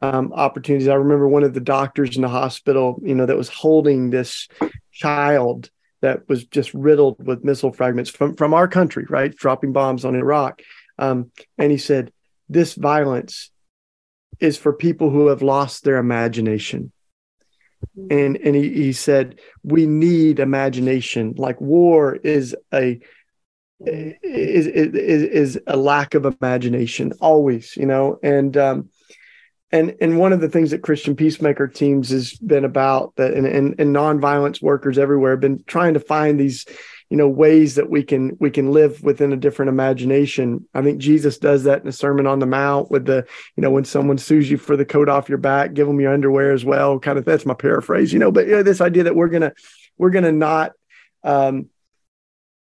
um, 0.00 0.32
opportunities. 0.32 0.88
I 0.88 0.94
remember 0.94 1.28
one 1.28 1.44
of 1.44 1.52
the 1.52 1.60
doctors 1.60 2.16
in 2.16 2.22
the 2.22 2.28
hospital, 2.28 3.00
you 3.02 3.14
know, 3.14 3.26
that 3.26 3.36
was 3.36 3.50
holding 3.50 4.10
this 4.10 4.48
child 4.92 5.70
that 6.00 6.26
was 6.28 6.44
just 6.46 6.72
riddled 6.72 7.26
with 7.26 7.44
missile 7.44 7.72
fragments 7.72 8.08
from 8.08 8.36
from 8.36 8.54
our 8.54 8.66
country, 8.66 9.04
right, 9.10 9.34
dropping 9.36 9.72
bombs 9.72 10.04
on 10.04 10.14
Iraq. 10.14 10.62
Um, 10.98 11.30
and 11.58 11.70
he 11.70 11.78
said, 11.78 12.10
"This 12.48 12.74
violence 12.74 13.50
is 14.38 14.56
for 14.56 14.72
people 14.72 15.10
who 15.10 15.26
have 15.26 15.42
lost 15.42 15.84
their 15.84 15.98
imagination." 15.98 16.92
And 18.10 18.36
and 18.36 18.54
he, 18.54 18.70
he 18.70 18.92
said, 18.92 19.40
"We 19.62 19.86
need 19.86 20.38
imagination. 20.38 21.34
Like 21.36 21.60
war 21.60 22.16
is 22.16 22.54
a 22.72 23.00
is, 23.80 24.66
is 24.66 25.22
is 25.22 25.60
a 25.66 25.76
lack 25.76 26.14
of 26.14 26.26
imagination 26.26 27.12
always 27.20 27.76
you 27.76 27.86
know 27.86 28.18
and 28.22 28.56
um 28.56 28.90
and 29.72 29.96
and 30.00 30.18
one 30.18 30.32
of 30.32 30.40
the 30.40 30.48
things 30.50 30.70
that 30.70 30.82
christian 30.82 31.16
peacemaker 31.16 31.66
teams 31.66 32.10
has 32.10 32.34
been 32.34 32.64
about 32.64 33.14
that 33.16 33.32
and, 33.32 33.46
and, 33.46 33.80
and 33.80 33.96
nonviolence 33.96 34.60
workers 34.60 34.98
everywhere 34.98 35.30
have 35.30 35.40
been 35.40 35.64
trying 35.66 35.94
to 35.94 36.00
find 36.00 36.38
these 36.38 36.66
you 37.10 37.16
know 37.16 37.28
ways 37.28 37.74
that 37.74 37.90
we 37.90 38.02
can 38.02 38.36
we 38.40 38.50
can 38.50 38.72
live 38.72 39.02
within 39.02 39.32
a 39.32 39.36
different 39.36 39.68
imagination 39.68 40.66
i 40.74 40.80
think 40.80 40.98
jesus 40.98 41.38
does 41.38 41.64
that 41.64 41.80
in 41.80 41.86
the 41.86 41.92
sermon 41.92 42.26
on 42.26 42.38
the 42.38 42.46
mount 42.46 42.90
with 42.90 43.04
the 43.04 43.26
you 43.56 43.62
know 43.62 43.70
when 43.70 43.84
someone 43.84 44.16
sues 44.16 44.50
you 44.50 44.56
for 44.56 44.76
the 44.76 44.84
coat 44.84 45.08
off 45.08 45.28
your 45.28 45.38
back 45.38 45.74
give 45.74 45.86
them 45.86 46.00
your 46.00 46.14
underwear 46.14 46.52
as 46.52 46.64
well 46.64 46.98
kind 46.98 47.18
of 47.18 47.24
that's 47.24 47.44
my 47.44 47.54
paraphrase 47.54 48.12
you 48.12 48.18
know 48.18 48.30
but 48.30 48.46
you 48.46 48.52
know, 48.52 48.62
this 48.62 48.80
idea 48.80 49.02
that 49.02 49.16
we're 49.16 49.28
gonna 49.28 49.52
we're 49.98 50.10
gonna 50.10 50.32
not 50.32 50.72
um, 51.22 51.68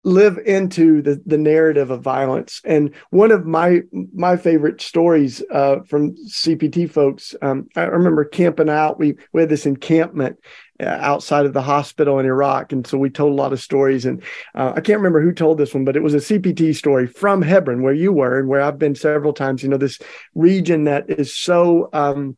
live 0.05 0.39
into 0.39 1.01
the 1.01 1.23
the 1.27 1.39
narrative 1.39 1.91
of 1.91 2.03
violence. 2.03 2.61
And 2.65 2.95
one 3.11 3.31
of 3.31 3.47
my 3.47 3.83
my 4.15 4.37
favorite 4.37 4.81
stories 4.81 5.43
uh, 5.51 5.81
from 5.89 6.17
CPT 6.17 6.91
folks, 6.91 7.35
um, 7.41 7.69
I 7.77 7.83
remember 7.83 8.25
camping 8.25 8.69
out. 8.69 8.99
We 8.99 9.17
we 9.33 9.43
had 9.43 9.51
this 9.51 9.67
encampment 9.67 10.39
outside 10.83 11.47
of 11.47 11.53
the 11.53 11.63
hospital 11.63 12.19
in 12.19 12.27
Iraq, 12.27 12.73
and 12.73 12.87
so 12.87 12.99
we 12.99 13.11
told 13.11 13.33
a 13.33 13.37
lot 13.37 13.53
of 13.53 13.61
stories. 13.61 14.05
And 14.05 14.23
uh, 14.55 14.73
I 14.77 14.81
can't 14.81 14.99
remember 14.99 15.23
who 15.23 15.33
told 15.33 15.59
this 15.59 15.75
one, 15.75 15.85
but 15.85 15.97
it 15.97 16.03
was 16.03 16.15
a 16.15 16.19
CPT 16.19 16.75
story 16.75 17.07
from 17.07 17.43
Hebron, 17.43 17.83
where 17.83 17.95
you 17.95 18.13
were, 18.13 18.39
and 18.39 18.49
where 18.49 18.61
I've 18.61 18.79
been 18.79 18.95
several 18.95 19.33
times. 19.33 19.63
You 19.63 19.69
know, 19.69 19.77
this 19.77 19.99
region 20.35 20.85
that 20.85 21.11
is 21.11 21.35
so. 21.37 21.89
Um, 21.93 22.37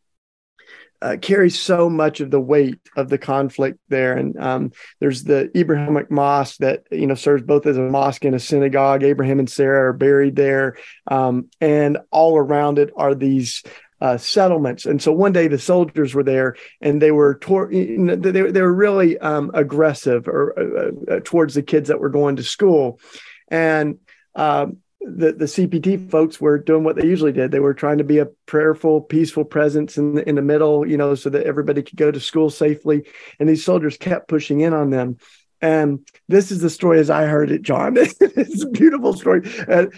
uh, 1.05 1.19
carries 1.21 1.59
so 1.59 1.91
much 1.91 2.21
of 2.21 2.31
the 2.31 2.41
weight 2.41 2.79
of 2.97 3.11
the 3.11 3.19
conflict 3.19 3.79
there. 3.91 4.17
And 4.17 4.39
um, 4.39 4.73
there's 5.01 5.23
the 5.23 5.51
Abrahamic 5.55 6.11
mosque 6.11 6.57
that 6.61 6.85
you 6.91 7.07
know 7.07 7.15
serves 7.15 7.43
both 7.43 7.67
as 7.67 7.77
a 7.77 7.83
mosque 7.83 8.25
and 8.25 8.35
a 8.35 8.41
synagogue. 8.41 9.03
Abraham 9.03 9.39
and 9.39 9.51
Sarah 9.51 9.91
are 9.91 9.93
buried 9.93 10.35
there, 10.35 10.79
um, 11.07 11.51
and 11.61 11.99
all 12.11 12.39
around 12.39 12.79
it 12.79 12.91
are 12.97 13.15
these. 13.15 13.63
Uh, 14.05 14.19
settlements, 14.19 14.85
and 14.85 15.01
so 15.01 15.11
one 15.11 15.33
day 15.33 15.49
the 15.49 15.59
soldiers 15.59 16.13
were 16.15 16.23
there, 16.23 16.57
and 16.83 17.01
they 17.01 17.11
were 17.11 17.37
tor- 17.37 17.71
they, 17.71 18.51
they 18.55 18.61
were 18.61 18.75
really 18.87 19.17
um, 19.21 19.51
aggressive 19.55 20.29
or 20.29 20.53
uh, 20.59 21.15
uh, 21.15 21.21
towards 21.25 21.55
the 21.55 21.63
kids 21.63 21.89
that 21.89 22.01
were 22.01 22.11
going 22.11 22.37
to 22.37 22.43
school, 22.43 23.01
and 23.49 23.99
um, 24.35 24.77
the, 25.01 25.33
the 25.33 25.45
CPT 25.45 26.11
folks 26.11 26.41
were 26.41 26.59
doing 26.59 26.85
what 26.85 26.97
they 26.97 27.07
usually 27.07 27.33
did. 27.33 27.51
They 27.51 27.61
were 27.61 27.75
trying 27.75 27.99
to 27.99 28.05
be 28.05 28.19
a 28.19 28.29
prayerful, 28.47 29.03
peaceful 29.03 29.45
presence 29.45 29.97
in 29.99 30.15
the, 30.17 30.29
in 30.29 30.35
the 30.35 30.43
middle, 30.43 30.87
you 30.87 30.97
know, 30.97 31.15
so 31.15 31.31
that 31.31 31.47
everybody 31.47 31.83
could 31.83 31.97
go 31.97 32.11
to 32.11 32.21
school 32.21 32.51
safely. 32.51 33.05
And 33.39 33.49
these 33.49 33.65
soldiers 33.65 33.97
kept 33.97 34.29
pushing 34.29 34.61
in 34.61 34.73
on 34.73 34.91
them. 34.91 35.19
And 35.65 36.07
this 36.29 36.51
is 36.51 36.61
the 36.61 36.69
story 36.69 37.01
as 37.01 37.09
I 37.09 37.25
heard 37.25 37.51
it, 37.51 37.63
John. 37.63 37.97
it's 37.97 38.63
a 38.63 38.69
beautiful 38.69 39.15
story. 39.15 39.49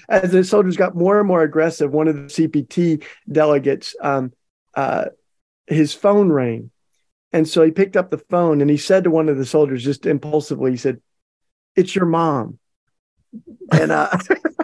As 0.09 0.31
the 0.31 0.44
soldiers 0.44 0.76
got 0.76 0.94
more 0.94 1.18
and 1.18 1.26
more 1.26 1.42
aggressive, 1.42 1.90
one 1.90 2.07
of 2.07 2.14
the 2.14 2.22
CPT 2.22 3.02
delegates, 3.29 3.96
um, 4.00 4.33
uh, 4.74 5.07
his 5.66 5.92
phone 5.92 6.31
rang. 6.31 6.70
And 7.33 7.48
so 7.48 7.64
he 7.64 7.72
picked 7.72 7.96
up 7.96 8.11
the 8.11 8.18
phone 8.31 8.61
and 8.61 8.70
he 8.70 8.76
said 8.76 9.02
to 9.05 9.11
one 9.11 9.29
of 9.29 9.38
the 9.38 9.44
soldiers, 9.44 9.83
just 9.83 10.07
impulsively, 10.07 10.70
he 10.70 10.76
said, 10.76 11.00
It's 11.74 11.96
your 11.96 12.07
mom. 12.07 12.61
And 13.72 13.90
uh, 13.90 14.16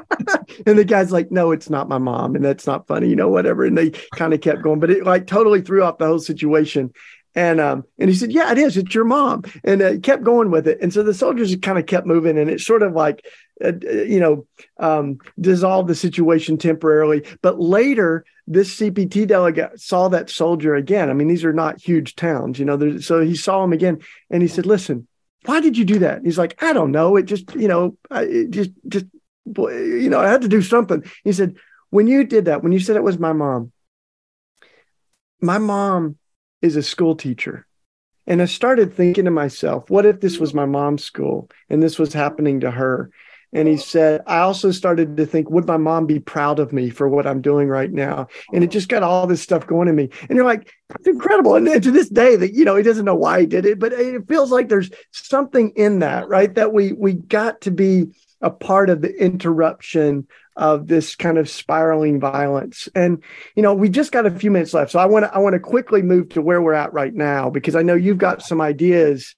and 0.66 0.78
the 0.78 0.84
guy's 0.84 1.10
like, 1.10 1.32
no, 1.32 1.50
it's 1.50 1.68
not 1.68 1.88
my 1.88 1.98
mom. 1.98 2.36
And 2.36 2.44
that's 2.44 2.66
not 2.66 2.86
funny, 2.86 3.08
you 3.08 3.16
know, 3.16 3.28
whatever. 3.28 3.64
And 3.64 3.76
they 3.76 3.90
kind 4.14 4.32
of 4.32 4.40
kept 4.40 4.62
going, 4.62 4.78
but 4.78 4.90
it 4.90 5.04
like 5.04 5.26
totally 5.26 5.62
threw 5.62 5.82
off 5.82 5.98
the 5.98 6.06
whole 6.06 6.20
situation. 6.20 6.92
And 7.34 7.60
um, 7.60 7.84
and 7.98 8.10
he 8.10 8.16
said, 8.16 8.32
"Yeah, 8.32 8.52
it 8.52 8.58
is. 8.58 8.76
It's 8.76 8.94
your 8.94 9.04
mom." 9.04 9.44
And 9.64 9.80
uh, 9.80 9.98
kept 9.98 10.22
going 10.22 10.50
with 10.50 10.68
it. 10.68 10.78
And 10.82 10.92
so 10.92 11.02
the 11.02 11.14
soldiers 11.14 11.54
kind 11.56 11.78
of 11.78 11.86
kept 11.86 12.06
moving, 12.06 12.38
and 12.38 12.50
it 12.50 12.60
sort 12.60 12.82
of 12.82 12.92
like, 12.92 13.24
uh, 13.64 13.72
uh, 13.86 14.02
you 14.02 14.20
know, 14.20 14.46
um, 14.78 15.18
dissolved 15.40 15.88
the 15.88 15.94
situation 15.94 16.58
temporarily. 16.58 17.24
But 17.40 17.58
later, 17.58 18.24
this 18.46 18.76
CPT 18.76 19.26
delegate 19.26 19.80
saw 19.80 20.08
that 20.08 20.28
soldier 20.28 20.74
again. 20.74 21.08
I 21.08 21.14
mean, 21.14 21.28
these 21.28 21.44
are 21.44 21.54
not 21.54 21.80
huge 21.80 22.16
towns, 22.16 22.58
you 22.58 22.66
know. 22.66 22.98
So 22.98 23.20
he 23.20 23.34
saw 23.34 23.64
him 23.64 23.72
again, 23.72 24.00
and 24.30 24.42
he 24.42 24.48
said, 24.48 24.66
"Listen, 24.66 25.08
why 25.46 25.60
did 25.60 25.78
you 25.78 25.86
do 25.86 26.00
that?" 26.00 26.20
He's 26.22 26.38
like, 26.38 26.62
"I 26.62 26.74
don't 26.74 26.92
know. 26.92 27.16
It 27.16 27.24
just, 27.24 27.54
you 27.54 27.68
know, 27.68 27.96
it 28.10 28.50
just 28.50 28.70
just 28.88 29.06
you 29.46 30.08
know, 30.08 30.20
I 30.20 30.28
had 30.28 30.42
to 30.42 30.48
do 30.48 30.62
something. 30.62 31.02
He 31.24 31.32
said, 31.32 31.56
when 31.90 32.06
you 32.06 32.24
did 32.24 32.46
that, 32.46 32.62
when 32.62 32.72
you 32.72 32.80
said 32.80 32.96
it 32.96 33.02
was 33.02 33.18
my 33.18 33.32
mom, 33.32 33.70
my 35.40 35.58
mom 35.58 36.16
is 36.62 36.76
a 36.76 36.82
school 36.82 37.16
teacher. 37.16 37.66
And 38.26 38.40
I 38.40 38.46
started 38.46 38.94
thinking 38.94 39.24
to 39.24 39.30
myself, 39.30 39.90
what 39.90 40.06
if 40.06 40.20
this 40.20 40.38
was 40.38 40.54
my 40.54 40.64
mom's 40.64 41.04
school 41.04 41.50
and 41.68 41.82
this 41.82 41.98
was 41.98 42.12
happening 42.12 42.60
to 42.60 42.70
her? 42.70 43.10
And 43.54 43.68
he 43.68 43.76
said, 43.76 44.22
I 44.26 44.38
also 44.38 44.70
started 44.70 45.16
to 45.18 45.26
think, 45.26 45.50
would 45.50 45.66
my 45.66 45.76
mom 45.76 46.06
be 46.06 46.20
proud 46.20 46.58
of 46.58 46.72
me 46.72 46.88
for 46.88 47.06
what 47.06 47.26
I'm 47.26 47.42
doing 47.42 47.68
right 47.68 47.92
now? 47.92 48.28
And 48.52 48.64
it 48.64 48.70
just 48.70 48.88
got 48.88 49.02
all 49.02 49.26
this 49.26 49.42
stuff 49.42 49.66
going 49.66 49.88
in 49.88 49.94
me. 49.94 50.08
And 50.28 50.36
you're 50.36 50.46
like, 50.46 50.72
it's 50.94 51.06
incredible. 51.06 51.56
And 51.56 51.82
to 51.82 51.90
this 51.90 52.08
day 52.08 52.36
that, 52.36 52.54
you 52.54 52.64
know, 52.64 52.76
he 52.76 52.82
doesn't 52.82 53.04
know 53.04 53.14
why 53.14 53.40
he 53.40 53.46
did 53.46 53.66
it, 53.66 53.78
but 53.78 53.92
it 53.92 54.26
feels 54.26 54.50
like 54.50 54.68
there's 54.68 54.90
something 55.10 55.72
in 55.76 55.98
that, 55.98 56.28
right? 56.28 56.54
That 56.54 56.72
we 56.72 56.92
we 56.92 57.12
got 57.12 57.60
to 57.62 57.70
be 57.70 58.06
a 58.40 58.50
part 58.50 58.88
of 58.88 59.02
the 59.02 59.14
interruption 59.22 60.26
of 60.56 60.86
this 60.86 61.16
kind 61.16 61.38
of 61.38 61.48
spiraling 61.48 62.20
violence. 62.20 62.88
And 62.94 63.22
you 63.56 63.62
know, 63.62 63.74
we 63.74 63.88
just 63.88 64.12
got 64.12 64.26
a 64.26 64.30
few 64.30 64.50
minutes 64.50 64.74
left, 64.74 64.92
so 64.92 64.98
I 64.98 65.06
want 65.06 65.24
to 65.24 65.34
I 65.34 65.38
want 65.38 65.54
to 65.54 65.60
quickly 65.60 66.02
move 66.02 66.30
to 66.30 66.42
where 66.42 66.60
we're 66.60 66.74
at 66.74 66.92
right 66.92 67.14
now 67.14 67.50
because 67.50 67.76
I 67.76 67.82
know 67.82 67.94
you've 67.94 68.18
got 68.18 68.42
some 68.42 68.60
ideas. 68.60 69.34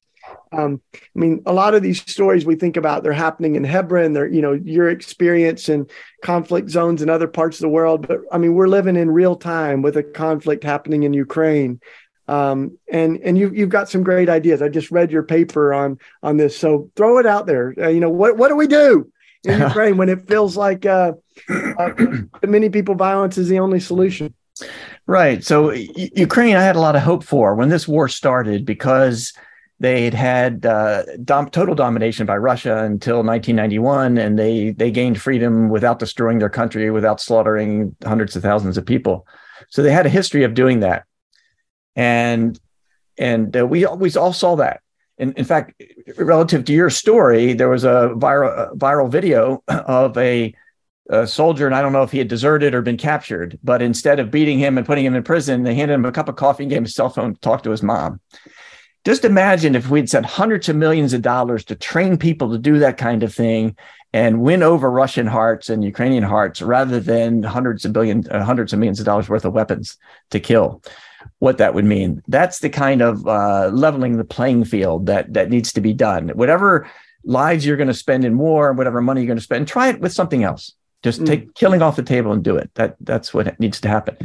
Um, 0.53 0.81
I 0.95 1.19
mean, 1.19 1.43
a 1.45 1.53
lot 1.53 1.75
of 1.75 1.83
these 1.83 2.01
stories 2.01 2.47
we 2.47 2.55
think 2.55 2.79
about 2.79 3.03
they're 3.03 3.13
happening 3.13 3.57
in 3.57 3.65
Hebron. 3.65 4.13
They're 4.13 4.27
you 4.27 4.43
know 4.43 4.53
your 4.53 4.89
experience 4.89 5.69
in 5.69 5.87
conflict 6.23 6.71
zones 6.71 7.03
in 7.03 7.11
other 7.11 7.29
parts 7.29 7.59
of 7.59 7.63
the 7.63 7.69
world, 7.69 8.07
but 8.07 8.21
I 8.33 8.39
mean, 8.39 8.55
we're 8.55 8.69
living 8.69 8.97
in 8.97 9.11
real 9.11 9.37
time 9.37 9.83
with 9.83 9.97
a 9.97 10.03
conflict 10.03 10.65
happening 10.65 11.03
in 11.03 11.13
Ukraine 11.13 11.81
um, 12.27 12.79
and 12.91 13.19
and 13.19 13.37
you 13.37 13.51
you've 13.51 13.69
got 13.69 13.89
some 13.89 14.03
great 14.03 14.29
ideas. 14.29 14.63
I 14.63 14.69
just 14.69 14.91
read 14.91 15.11
your 15.11 15.23
paper 15.23 15.75
on 15.75 15.99
on 16.23 16.37
this, 16.37 16.57
so 16.57 16.91
throw 16.97 17.19
it 17.19 17.27
out 17.27 17.47
there. 17.47 17.75
Uh, 17.79 17.89
you 17.89 18.01
know 18.01 18.11
what 18.11 18.37
what 18.37 18.49
do 18.49 18.57
we 18.57 18.67
do 18.67 19.11
in 19.45 19.61
Ukraine 19.61 19.97
when 20.01 20.09
it 20.09 20.27
feels 20.27 20.57
like 20.57 20.87
uh, 20.87 21.13
uh, 21.51 21.91
many 22.47 22.69
people 22.69 22.95
violence 22.95 23.39
is 23.39 23.49
the 23.49 23.59
only 23.59 23.81
solution? 23.81 24.35
Right. 25.07 25.45
So 25.45 25.71
Ukraine, 25.73 26.57
I 26.57 26.63
had 26.63 26.77
a 26.77 26.81
lot 26.81 26.97
of 26.97 27.03
hope 27.03 27.25
for 27.25 27.55
when 27.55 27.69
this 27.69 27.89
war 27.89 28.09
started 28.09 28.65
because 28.65 29.33
they 29.81 30.05
had 30.05 30.15
had 30.15 30.67
uh, 30.67 31.03
dom- 31.25 31.51
total 31.51 31.75
domination 31.75 32.25
by 32.27 32.37
Russia 32.37 32.85
until 32.85 33.17
1991, 33.17 34.17
and 34.19 34.39
they 34.39 34.71
they 34.71 34.91
gained 34.91 35.21
freedom 35.21 35.69
without 35.69 35.99
destroying 35.99 36.39
their 36.39 36.49
country, 36.49 36.91
without 36.91 37.21
slaughtering 37.21 37.95
hundreds 38.05 38.37
of 38.37 38.43
thousands 38.43 38.79
of 38.79 38.87
people. 38.87 39.27
So 39.69 39.83
they 39.83 39.91
had 39.91 40.07
a 40.07 40.11
history 40.11 40.45
of 40.45 40.55
doing 40.55 40.81
that 40.81 41.05
and 41.97 42.59
and 43.17 43.57
uh, 43.57 43.67
we 43.67 43.85
always 43.85 44.17
all 44.17 44.33
saw 44.33 44.57
that. 44.57 44.81
In, 45.19 45.33
in 45.33 45.45
fact, 45.45 45.81
relative 46.17 46.65
to 46.65 46.73
your 46.73 46.91
story, 46.91 47.53
there 47.53 47.69
was 47.69 47.85
a 47.85 48.13
viral 48.17 48.77
viral 48.77 49.09
video 49.09 49.63
of 49.69 50.17
a, 50.19 50.55
a, 51.09 51.27
soldier, 51.27 51.67
and 51.67 51.75
I 51.75 51.83
don't 51.83 51.93
know 51.93 52.03
if 52.03 52.11
he 52.11 52.19
had 52.19 52.29
deserted 52.29 52.75
or 52.75 52.83
been 52.83 52.97
captured, 52.97 53.59
but 53.63 53.81
instead 53.81 54.19
of 54.19 54.31
beating 54.31 54.59
him 54.59 54.77
and 54.77 54.87
putting 54.87 55.05
him 55.05 55.15
in 55.15 55.23
prison, 55.23 55.63
they 55.63 55.75
handed 55.75 55.95
him 55.95 56.05
a 56.05 56.13
cup 56.13 56.29
of 56.29 56.37
coffee 56.37 56.65
and 56.65 56.71
gave 56.71 56.79
him 56.79 56.85
a 56.85 56.89
cell 56.89 57.11
phone 57.11 57.35
to 57.35 57.41
talk 57.41 57.63
to 57.63 57.71
his 57.71 57.83
mom. 57.83 58.21
Just 59.05 59.25
imagine 59.25 59.75
if 59.75 59.91
we'd 59.91 60.09
sent 60.09 60.25
hundreds 60.25 60.69
of 60.69 60.77
millions 60.77 61.13
of 61.13 61.23
dollars 61.23 61.65
to 61.67 61.75
train 61.75 62.17
people 62.17 62.51
to 62.51 62.59
do 62.59 62.79
that 62.79 62.97
kind 62.97 63.23
of 63.23 63.35
thing 63.35 63.77
and 64.15 64.41
win 64.41 64.63
over 64.63 64.91
Russian 64.91 65.27
hearts 65.27 65.69
and 65.69 65.85
Ukrainian 65.85 66.23
hearts 66.23 66.63
rather 66.63 67.01
than 67.01 67.43
hundreds 67.43 67.85
of 67.85 67.93
billions, 67.93 68.29
uh, 68.29 68.43
hundreds 68.43 68.73
of 68.73 68.79
millions 68.79 69.01
of 69.01 69.07
dollars 69.07 69.29
worth 69.29 69.45
of 69.45 69.53
weapons 69.53 69.99
to 70.31 70.41
kill 70.41 70.83
what 71.39 71.59
that 71.59 71.75
would 71.75 71.85
mean. 71.85 72.23
That's 72.29 72.61
the 72.61 72.71
kind 72.71 73.03
of 73.03 73.27
uh, 73.27 73.71
leveling 73.73 74.17
the 74.17 74.25
playing 74.25 74.65
field 74.65 75.07
that 75.07 75.33
that 75.35 75.51
needs 75.51 75.73
to 75.75 75.81
be 75.81 75.93
done. 75.93 76.29
Whatever 76.31 76.89
lives 77.25 77.65
you're 77.65 77.77
going 77.77 77.89
to 77.89 77.95
spend 77.95 78.25
in 78.25 78.39
war, 78.39 78.73
whatever 78.73 79.01
money 79.01 79.23
you're 79.23 79.29
going 79.29 79.39
to 79.39 79.45
spend, 79.45 79.67
try 79.67 79.89
it 79.89 80.01
with 80.01 80.13
something 80.13 80.45
else. 80.45 80.73
Just 81.03 81.21
mm. 81.21 81.27
take 81.27 81.55
killing 81.55 81.83
off 81.83 81.97
the 81.97 82.03
table 82.03 82.33
and 82.33 82.43
do 82.43 82.57
it. 82.57 82.71
That 82.75 82.97
that's 83.01 83.35
what 83.35 83.59
needs 83.61 83.81
to 83.83 83.89
happen. 83.89 84.17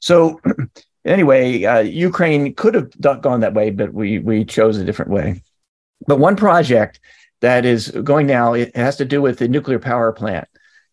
So 0.00 0.40
anyway, 1.04 1.64
uh, 1.64 1.80
Ukraine 1.80 2.54
could 2.54 2.74
have 2.74 2.90
gone 3.20 3.40
that 3.40 3.54
way, 3.54 3.70
but 3.70 3.92
we 3.92 4.18
we 4.18 4.44
chose 4.44 4.76
a 4.78 4.84
different 4.84 5.10
way. 5.10 5.42
But 6.06 6.18
one 6.18 6.36
project 6.36 7.00
that 7.40 7.64
is 7.64 7.90
going 7.90 8.26
now 8.26 8.54
it 8.54 8.74
has 8.76 8.96
to 8.96 9.04
do 9.04 9.22
with 9.22 9.38
the 9.38 9.48
nuclear 9.48 9.78
power 9.78 10.12
plant 10.12 10.48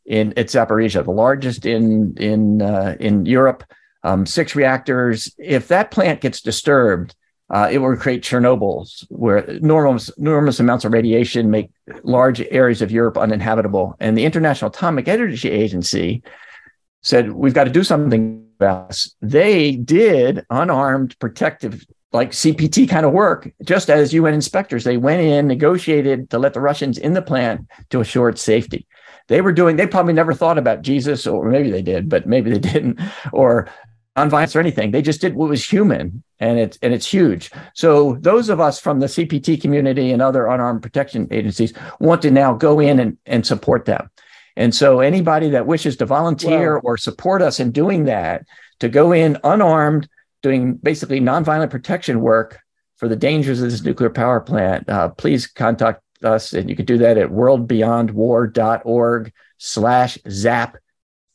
in 0.06 0.34
at 0.38 0.47
Zaporizhia, 0.47 1.04
the 1.04 1.12
largest 1.12 1.65
in 1.65 2.15
in 2.17 2.62
uh, 2.62 2.95
in 2.99 3.26
Europe 3.26 3.63
um, 4.04 4.26
six 4.26 4.56
reactors. 4.56 5.34
If 5.38 5.68
that 5.70 5.92
plant 5.92 6.22
gets 6.22 6.42
disturbed, 6.42 7.16
uh, 7.50 7.70
it 7.72 7.78
will 7.78 7.96
create 7.96 8.24
Chernobyls, 8.24 9.06
where 9.10 9.38
enormous, 9.38 10.10
enormous 10.18 10.60
amounts 10.60 10.86
of 10.86 10.94
radiation 10.94 11.52
make 11.52 11.70
large 12.04 12.42
areas 12.42 12.82
of 12.82 12.92
Europe 12.92 13.18
uninhabitable. 13.18 13.96
And 14.00 14.18
the 14.18 14.26
International 14.26 14.72
Atomic 14.72 15.08
Energy 15.08 15.52
Agency 15.52 16.24
said, 17.02 17.32
We've 17.32 17.54
got 17.54 17.66
to 17.66 17.70
do 17.70 17.84
something 17.84 18.48
about 18.58 18.88
this. 18.88 19.16
They 19.22 19.74
did 19.74 20.46
unarmed 20.50 21.20
protective, 21.20 21.86
like 22.12 22.32
CPT 22.32 22.89
kind 22.89 23.06
of 23.06 23.12
work, 23.12 23.52
just 23.63 23.89
as 23.89 24.13
UN 24.13 24.34
inspectors. 24.34 24.84
They 24.84 24.98
went 24.98 25.22
in, 25.22 25.48
negotiated 25.48 26.30
to 26.32 26.39
let 26.39 26.54
the 26.54 26.62
Russians 26.62 26.98
in 26.98 27.13
the 27.13 27.22
plant 27.22 27.68
to 27.89 28.00
assure 28.00 28.30
its 28.30 28.42
safety. 28.42 28.88
they 29.28 29.42
were 29.42 29.54
doing, 29.54 29.76
they 29.76 29.88
probably 29.88 30.13
never 30.13 30.34
thought 30.34 30.58
about 30.58 30.82
Jesus, 30.82 31.28
or 31.28 31.50
maybe 31.50 31.70
they 31.70 31.82
did, 31.82 32.10
but 32.10 32.26
maybe 32.26 32.50
they 32.50 32.60
didn't, 32.72 33.00
or 33.32 33.70
nonviolence 34.17 34.56
or 34.56 34.60
anything. 34.60 34.91
They 34.91 35.02
just 35.02 35.21
did 35.21 35.36
what 35.36 35.49
was 35.49 35.67
human, 35.67 36.23
and 36.39 36.60
it's 36.60 36.78
and 36.82 36.93
it's 36.93 37.08
huge. 37.08 37.49
So 37.73 38.17
those 38.19 38.49
of 38.49 38.60
us 38.60 38.80
from 38.80 38.99
the 38.99 39.08
CPT 39.08 39.60
community 39.62 40.12
and 40.12 40.21
other 40.21 40.45
unarmed 40.47 40.84
protection 40.84 41.28
agencies 41.32 41.73
want 41.99 42.21
to 42.23 42.32
now 42.32 42.54
go 42.54 42.80
in 42.80 42.99
and, 42.99 43.17
and 43.26 43.45
support 43.45 43.86
them. 43.86 44.10
And 44.56 44.76
so 44.76 44.99
anybody 44.99 45.49
that 45.49 45.65
wishes 45.65 45.97
to 45.97 46.06
volunteer 46.06 46.76
wow. 46.76 46.82
or 46.84 46.97
support 46.97 47.41
us 47.41 47.60
in 47.60 47.71
doing 47.71 48.06
that, 48.06 48.45
to 48.80 48.89
go 48.89 49.12
in 49.12 49.38
unarmed, 49.43 50.08
doing 50.43 50.76
basically 50.76 51.19
nonviolent 51.19 51.71
protection 51.71 52.21
work 52.21 52.60
for 52.97 53.08
the 53.08 53.15
dangers 53.15 53.60
of 53.62 53.71
this 53.71 53.84
nuclear 53.84 54.12
power 54.12 54.39
plant, 54.39 54.88
uh, 54.89 55.10
please 55.10 55.47
contact 55.47 56.04
us. 56.23 56.54
And 56.54 56.69
you 56.69 56.76
can 56.76 56.86
do 56.86 56.99
that 56.99 57.17
at 57.17 57.30
worldbeyondwar.org 57.30 59.34
slash 59.58 60.19
zap, 60.30 60.78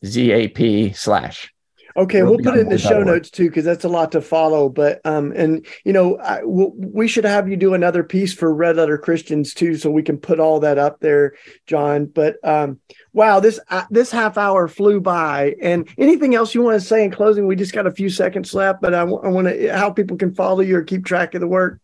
Z-A-P 0.05 0.93
slash. 0.93 1.53
Okay, 1.99 2.23
we'll 2.23 2.39
put 2.39 2.57
it 2.57 2.61
in 2.61 2.69
the 2.69 2.79
show 2.79 3.03
notes 3.03 3.29
too 3.29 3.49
because 3.49 3.65
that's 3.65 3.83
a 3.83 3.89
lot 3.89 4.13
to 4.13 4.21
follow. 4.21 4.69
But 4.69 5.01
um, 5.05 5.33
and 5.35 5.67
you 5.85 5.93
know, 5.93 6.17
I, 6.19 6.45
we 6.45 7.09
should 7.09 7.25
have 7.25 7.49
you 7.49 7.57
do 7.57 7.75
another 7.75 8.05
piece 8.05 8.33
for 8.33 8.55
Red 8.55 8.77
Letter 8.77 8.99
Christians 8.99 9.53
too, 9.53 9.75
so 9.77 9.91
we 9.91 10.05
can 10.05 10.17
put 10.17 10.39
all 10.39 10.61
that 10.61 10.79
up 10.79 11.01
there, 11.01 11.35
John. 11.67 12.07
But 12.07 12.37
um, 12.45 12.79
wow, 13.13 13.41
this 13.41 13.59
uh, 13.69 13.83
this 13.91 14.13
half 14.13 14.39
hour 14.39 14.69
flew 14.69 15.01
by. 15.01 15.57
And 15.61 15.89
anything 15.99 16.37
else 16.37 16.55
you 16.55 16.63
want 16.63 16.81
to 16.81 16.87
say 16.87 17.03
in 17.03 17.11
closing? 17.11 17.49
We 17.49 17.57
just 17.57 17.73
got 17.73 17.89
a 17.89 17.91
few 17.91 18.11
seconds 18.11 18.55
left, 18.55 18.81
but 18.81 18.95
I, 18.95 19.01
w- 19.01 19.21
I 19.21 19.29
want 19.29 19.49
to 19.49 19.77
how 19.77 19.91
people 19.91 20.17
can 20.17 20.37
follow 20.37 20.61
you 20.61 20.77
or 20.77 20.85
keep 20.85 21.05
track 21.05 21.35
of 21.35 21.41
the 21.41 21.49
work. 21.49 21.81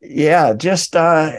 Yeah, 0.00 0.54
just 0.54 0.94
uh, 0.94 1.32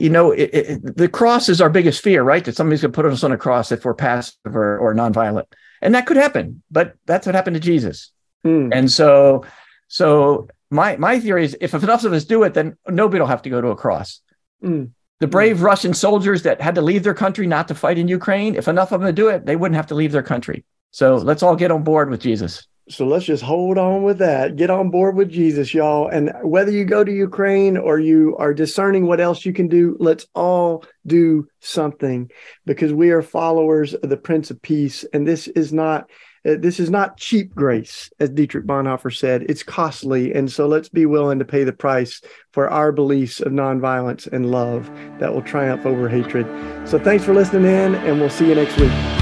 you 0.00 0.10
know, 0.10 0.32
it, 0.32 0.50
it, 0.52 0.96
the 0.96 1.08
cross 1.08 1.48
is 1.48 1.60
our 1.60 1.70
biggest 1.70 2.02
fear, 2.02 2.24
right? 2.24 2.44
That 2.44 2.56
somebody's 2.56 2.82
going 2.82 2.90
to 2.90 2.96
put 2.96 3.06
us 3.06 3.22
on 3.22 3.30
a 3.30 3.38
cross 3.38 3.70
if 3.70 3.84
we're 3.84 3.94
passive 3.94 4.34
or, 4.44 4.76
or 4.78 4.92
nonviolent 4.92 5.46
and 5.82 5.94
that 5.94 6.06
could 6.06 6.16
happen 6.16 6.62
but 6.70 6.94
that's 7.04 7.26
what 7.26 7.34
happened 7.34 7.54
to 7.54 7.60
jesus 7.60 8.12
mm. 8.46 8.70
and 8.72 8.90
so 8.90 9.44
so 9.88 10.48
my 10.70 10.96
my 10.96 11.20
theory 11.20 11.44
is 11.44 11.56
if 11.60 11.74
enough 11.74 12.04
of 12.04 12.12
us 12.12 12.24
do 12.24 12.42
it 12.44 12.54
then 12.54 12.76
nobody 12.88 13.20
will 13.20 13.26
have 13.26 13.42
to 13.42 13.50
go 13.50 13.60
to 13.60 13.68
a 13.68 13.76
cross 13.76 14.20
mm. 14.64 14.88
the 15.20 15.26
brave 15.26 15.58
mm. 15.58 15.62
russian 15.62 15.92
soldiers 15.92 16.42
that 16.42 16.60
had 16.60 16.76
to 16.76 16.82
leave 16.82 17.02
their 17.02 17.14
country 17.14 17.46
not 17.46 17.68
to 17.68 17.74
fight 17.74 17.98
in 17.98 18.08
ukraine 18.08 18.54
if 18.54 18.68
enough 18.68 18.92
of 18.92 19.00
them 19.00 19.14
do 19.14 19.28
it 19.28 19.44
they 19.44 19.56
wouldn't 19.56 19.76
have 19.76 19.88
to 19.88 19.94
leave 19.94 20.12
their 20.12 20.22
country 20.22 20.64
so 20.90 21.16
let's 21.16 21.42
all 21.42 21.56
get 21.56 21.70
on 21.70 21.82
board 21.82 22.08
with 22.08 22.20
jesus 22.20 22.66
so 22.92 23.06
let's 23.06 23.24
just 23.24 23.42
hold 23.42 23.78
on 23.78 24.02
with 24.02 24.18
that. 24.18 24.56
Get 24.56 24.70
on 24.70 24.90
board 24.90 25.16
with 25.16 25.30
Jesus, 25.30 25.72
y'all. 25.72 26.08
And 26.08 26.32
whether 26.42 26.70
you 26.70 26.84
go 26.84 27.02
to 27.02 27.12
Ukraine 27.12 27.76
or 27.76 27.98
you 27.98 28.36
are 28.38 28.52
discerning 28.52 29.06
what 29.06 29.20
else 29.20 29.44
you 29.46 29.52
can 29.52 29.68
do, 29.68 29.96
let's 29.98 30.26
all 30.34 30.84
do 31.06 31.48
something 31.60 32.30
because 32.66 32.92
we 32.92 33.10
are 33.10 33.22
followers 33.22 33.94
of 33.94 34.10
the 34.10 34.16
Prince 34.16 34.50
of 34.50 34.60
Peace. 34.60 35.04
And 35.12 35.26
this 35.26 35.48
is 35.48 35.72
not 35.72 36.10
uh, 36.44 36.56
this 36.58 36.80
is 36.80 36.90
not 36.90 37.16
cheap 37.16 37.54
grace, 37.54 38.10
as 38.18 38.28
Dietrich 38.30 38.66
Bonhoeffer 38.66 39.16
said. 39.16 39.46
It's 39.48 39.62
costly. 39.62 40.34
And 40.34 40.50
so 40.50 40.66
let's 40.66 40.88
be 40.88 41.06
willing 41.06 41.38
to 41.38 41.44
pay 41.44 41.62
the 41.62 41.72
price 41.72 42.20
for 42.50 42.68
our 42.68 42.90
beliefs 42.90 43.40
of 43.40 43.52
nonviolence 43.52 44.26
and 44.26 44.50
love 44.50 44.90
that 45.20 45.32
will 45.32 45.42
triumph 45.42 45.86
over 45.86 46.08
hatred. 46.08 46.46
So 46.88 46.98
thanks 46.98 47.24
for 47.24 47.32
listening 47.32 47.66
in, 47.66 47.94
and 47.94 48.18
we'll 48.18 48.28
see 48.28 48.48
you 48.48 48.56
next 48.56 48.76
week. 48.76 49.21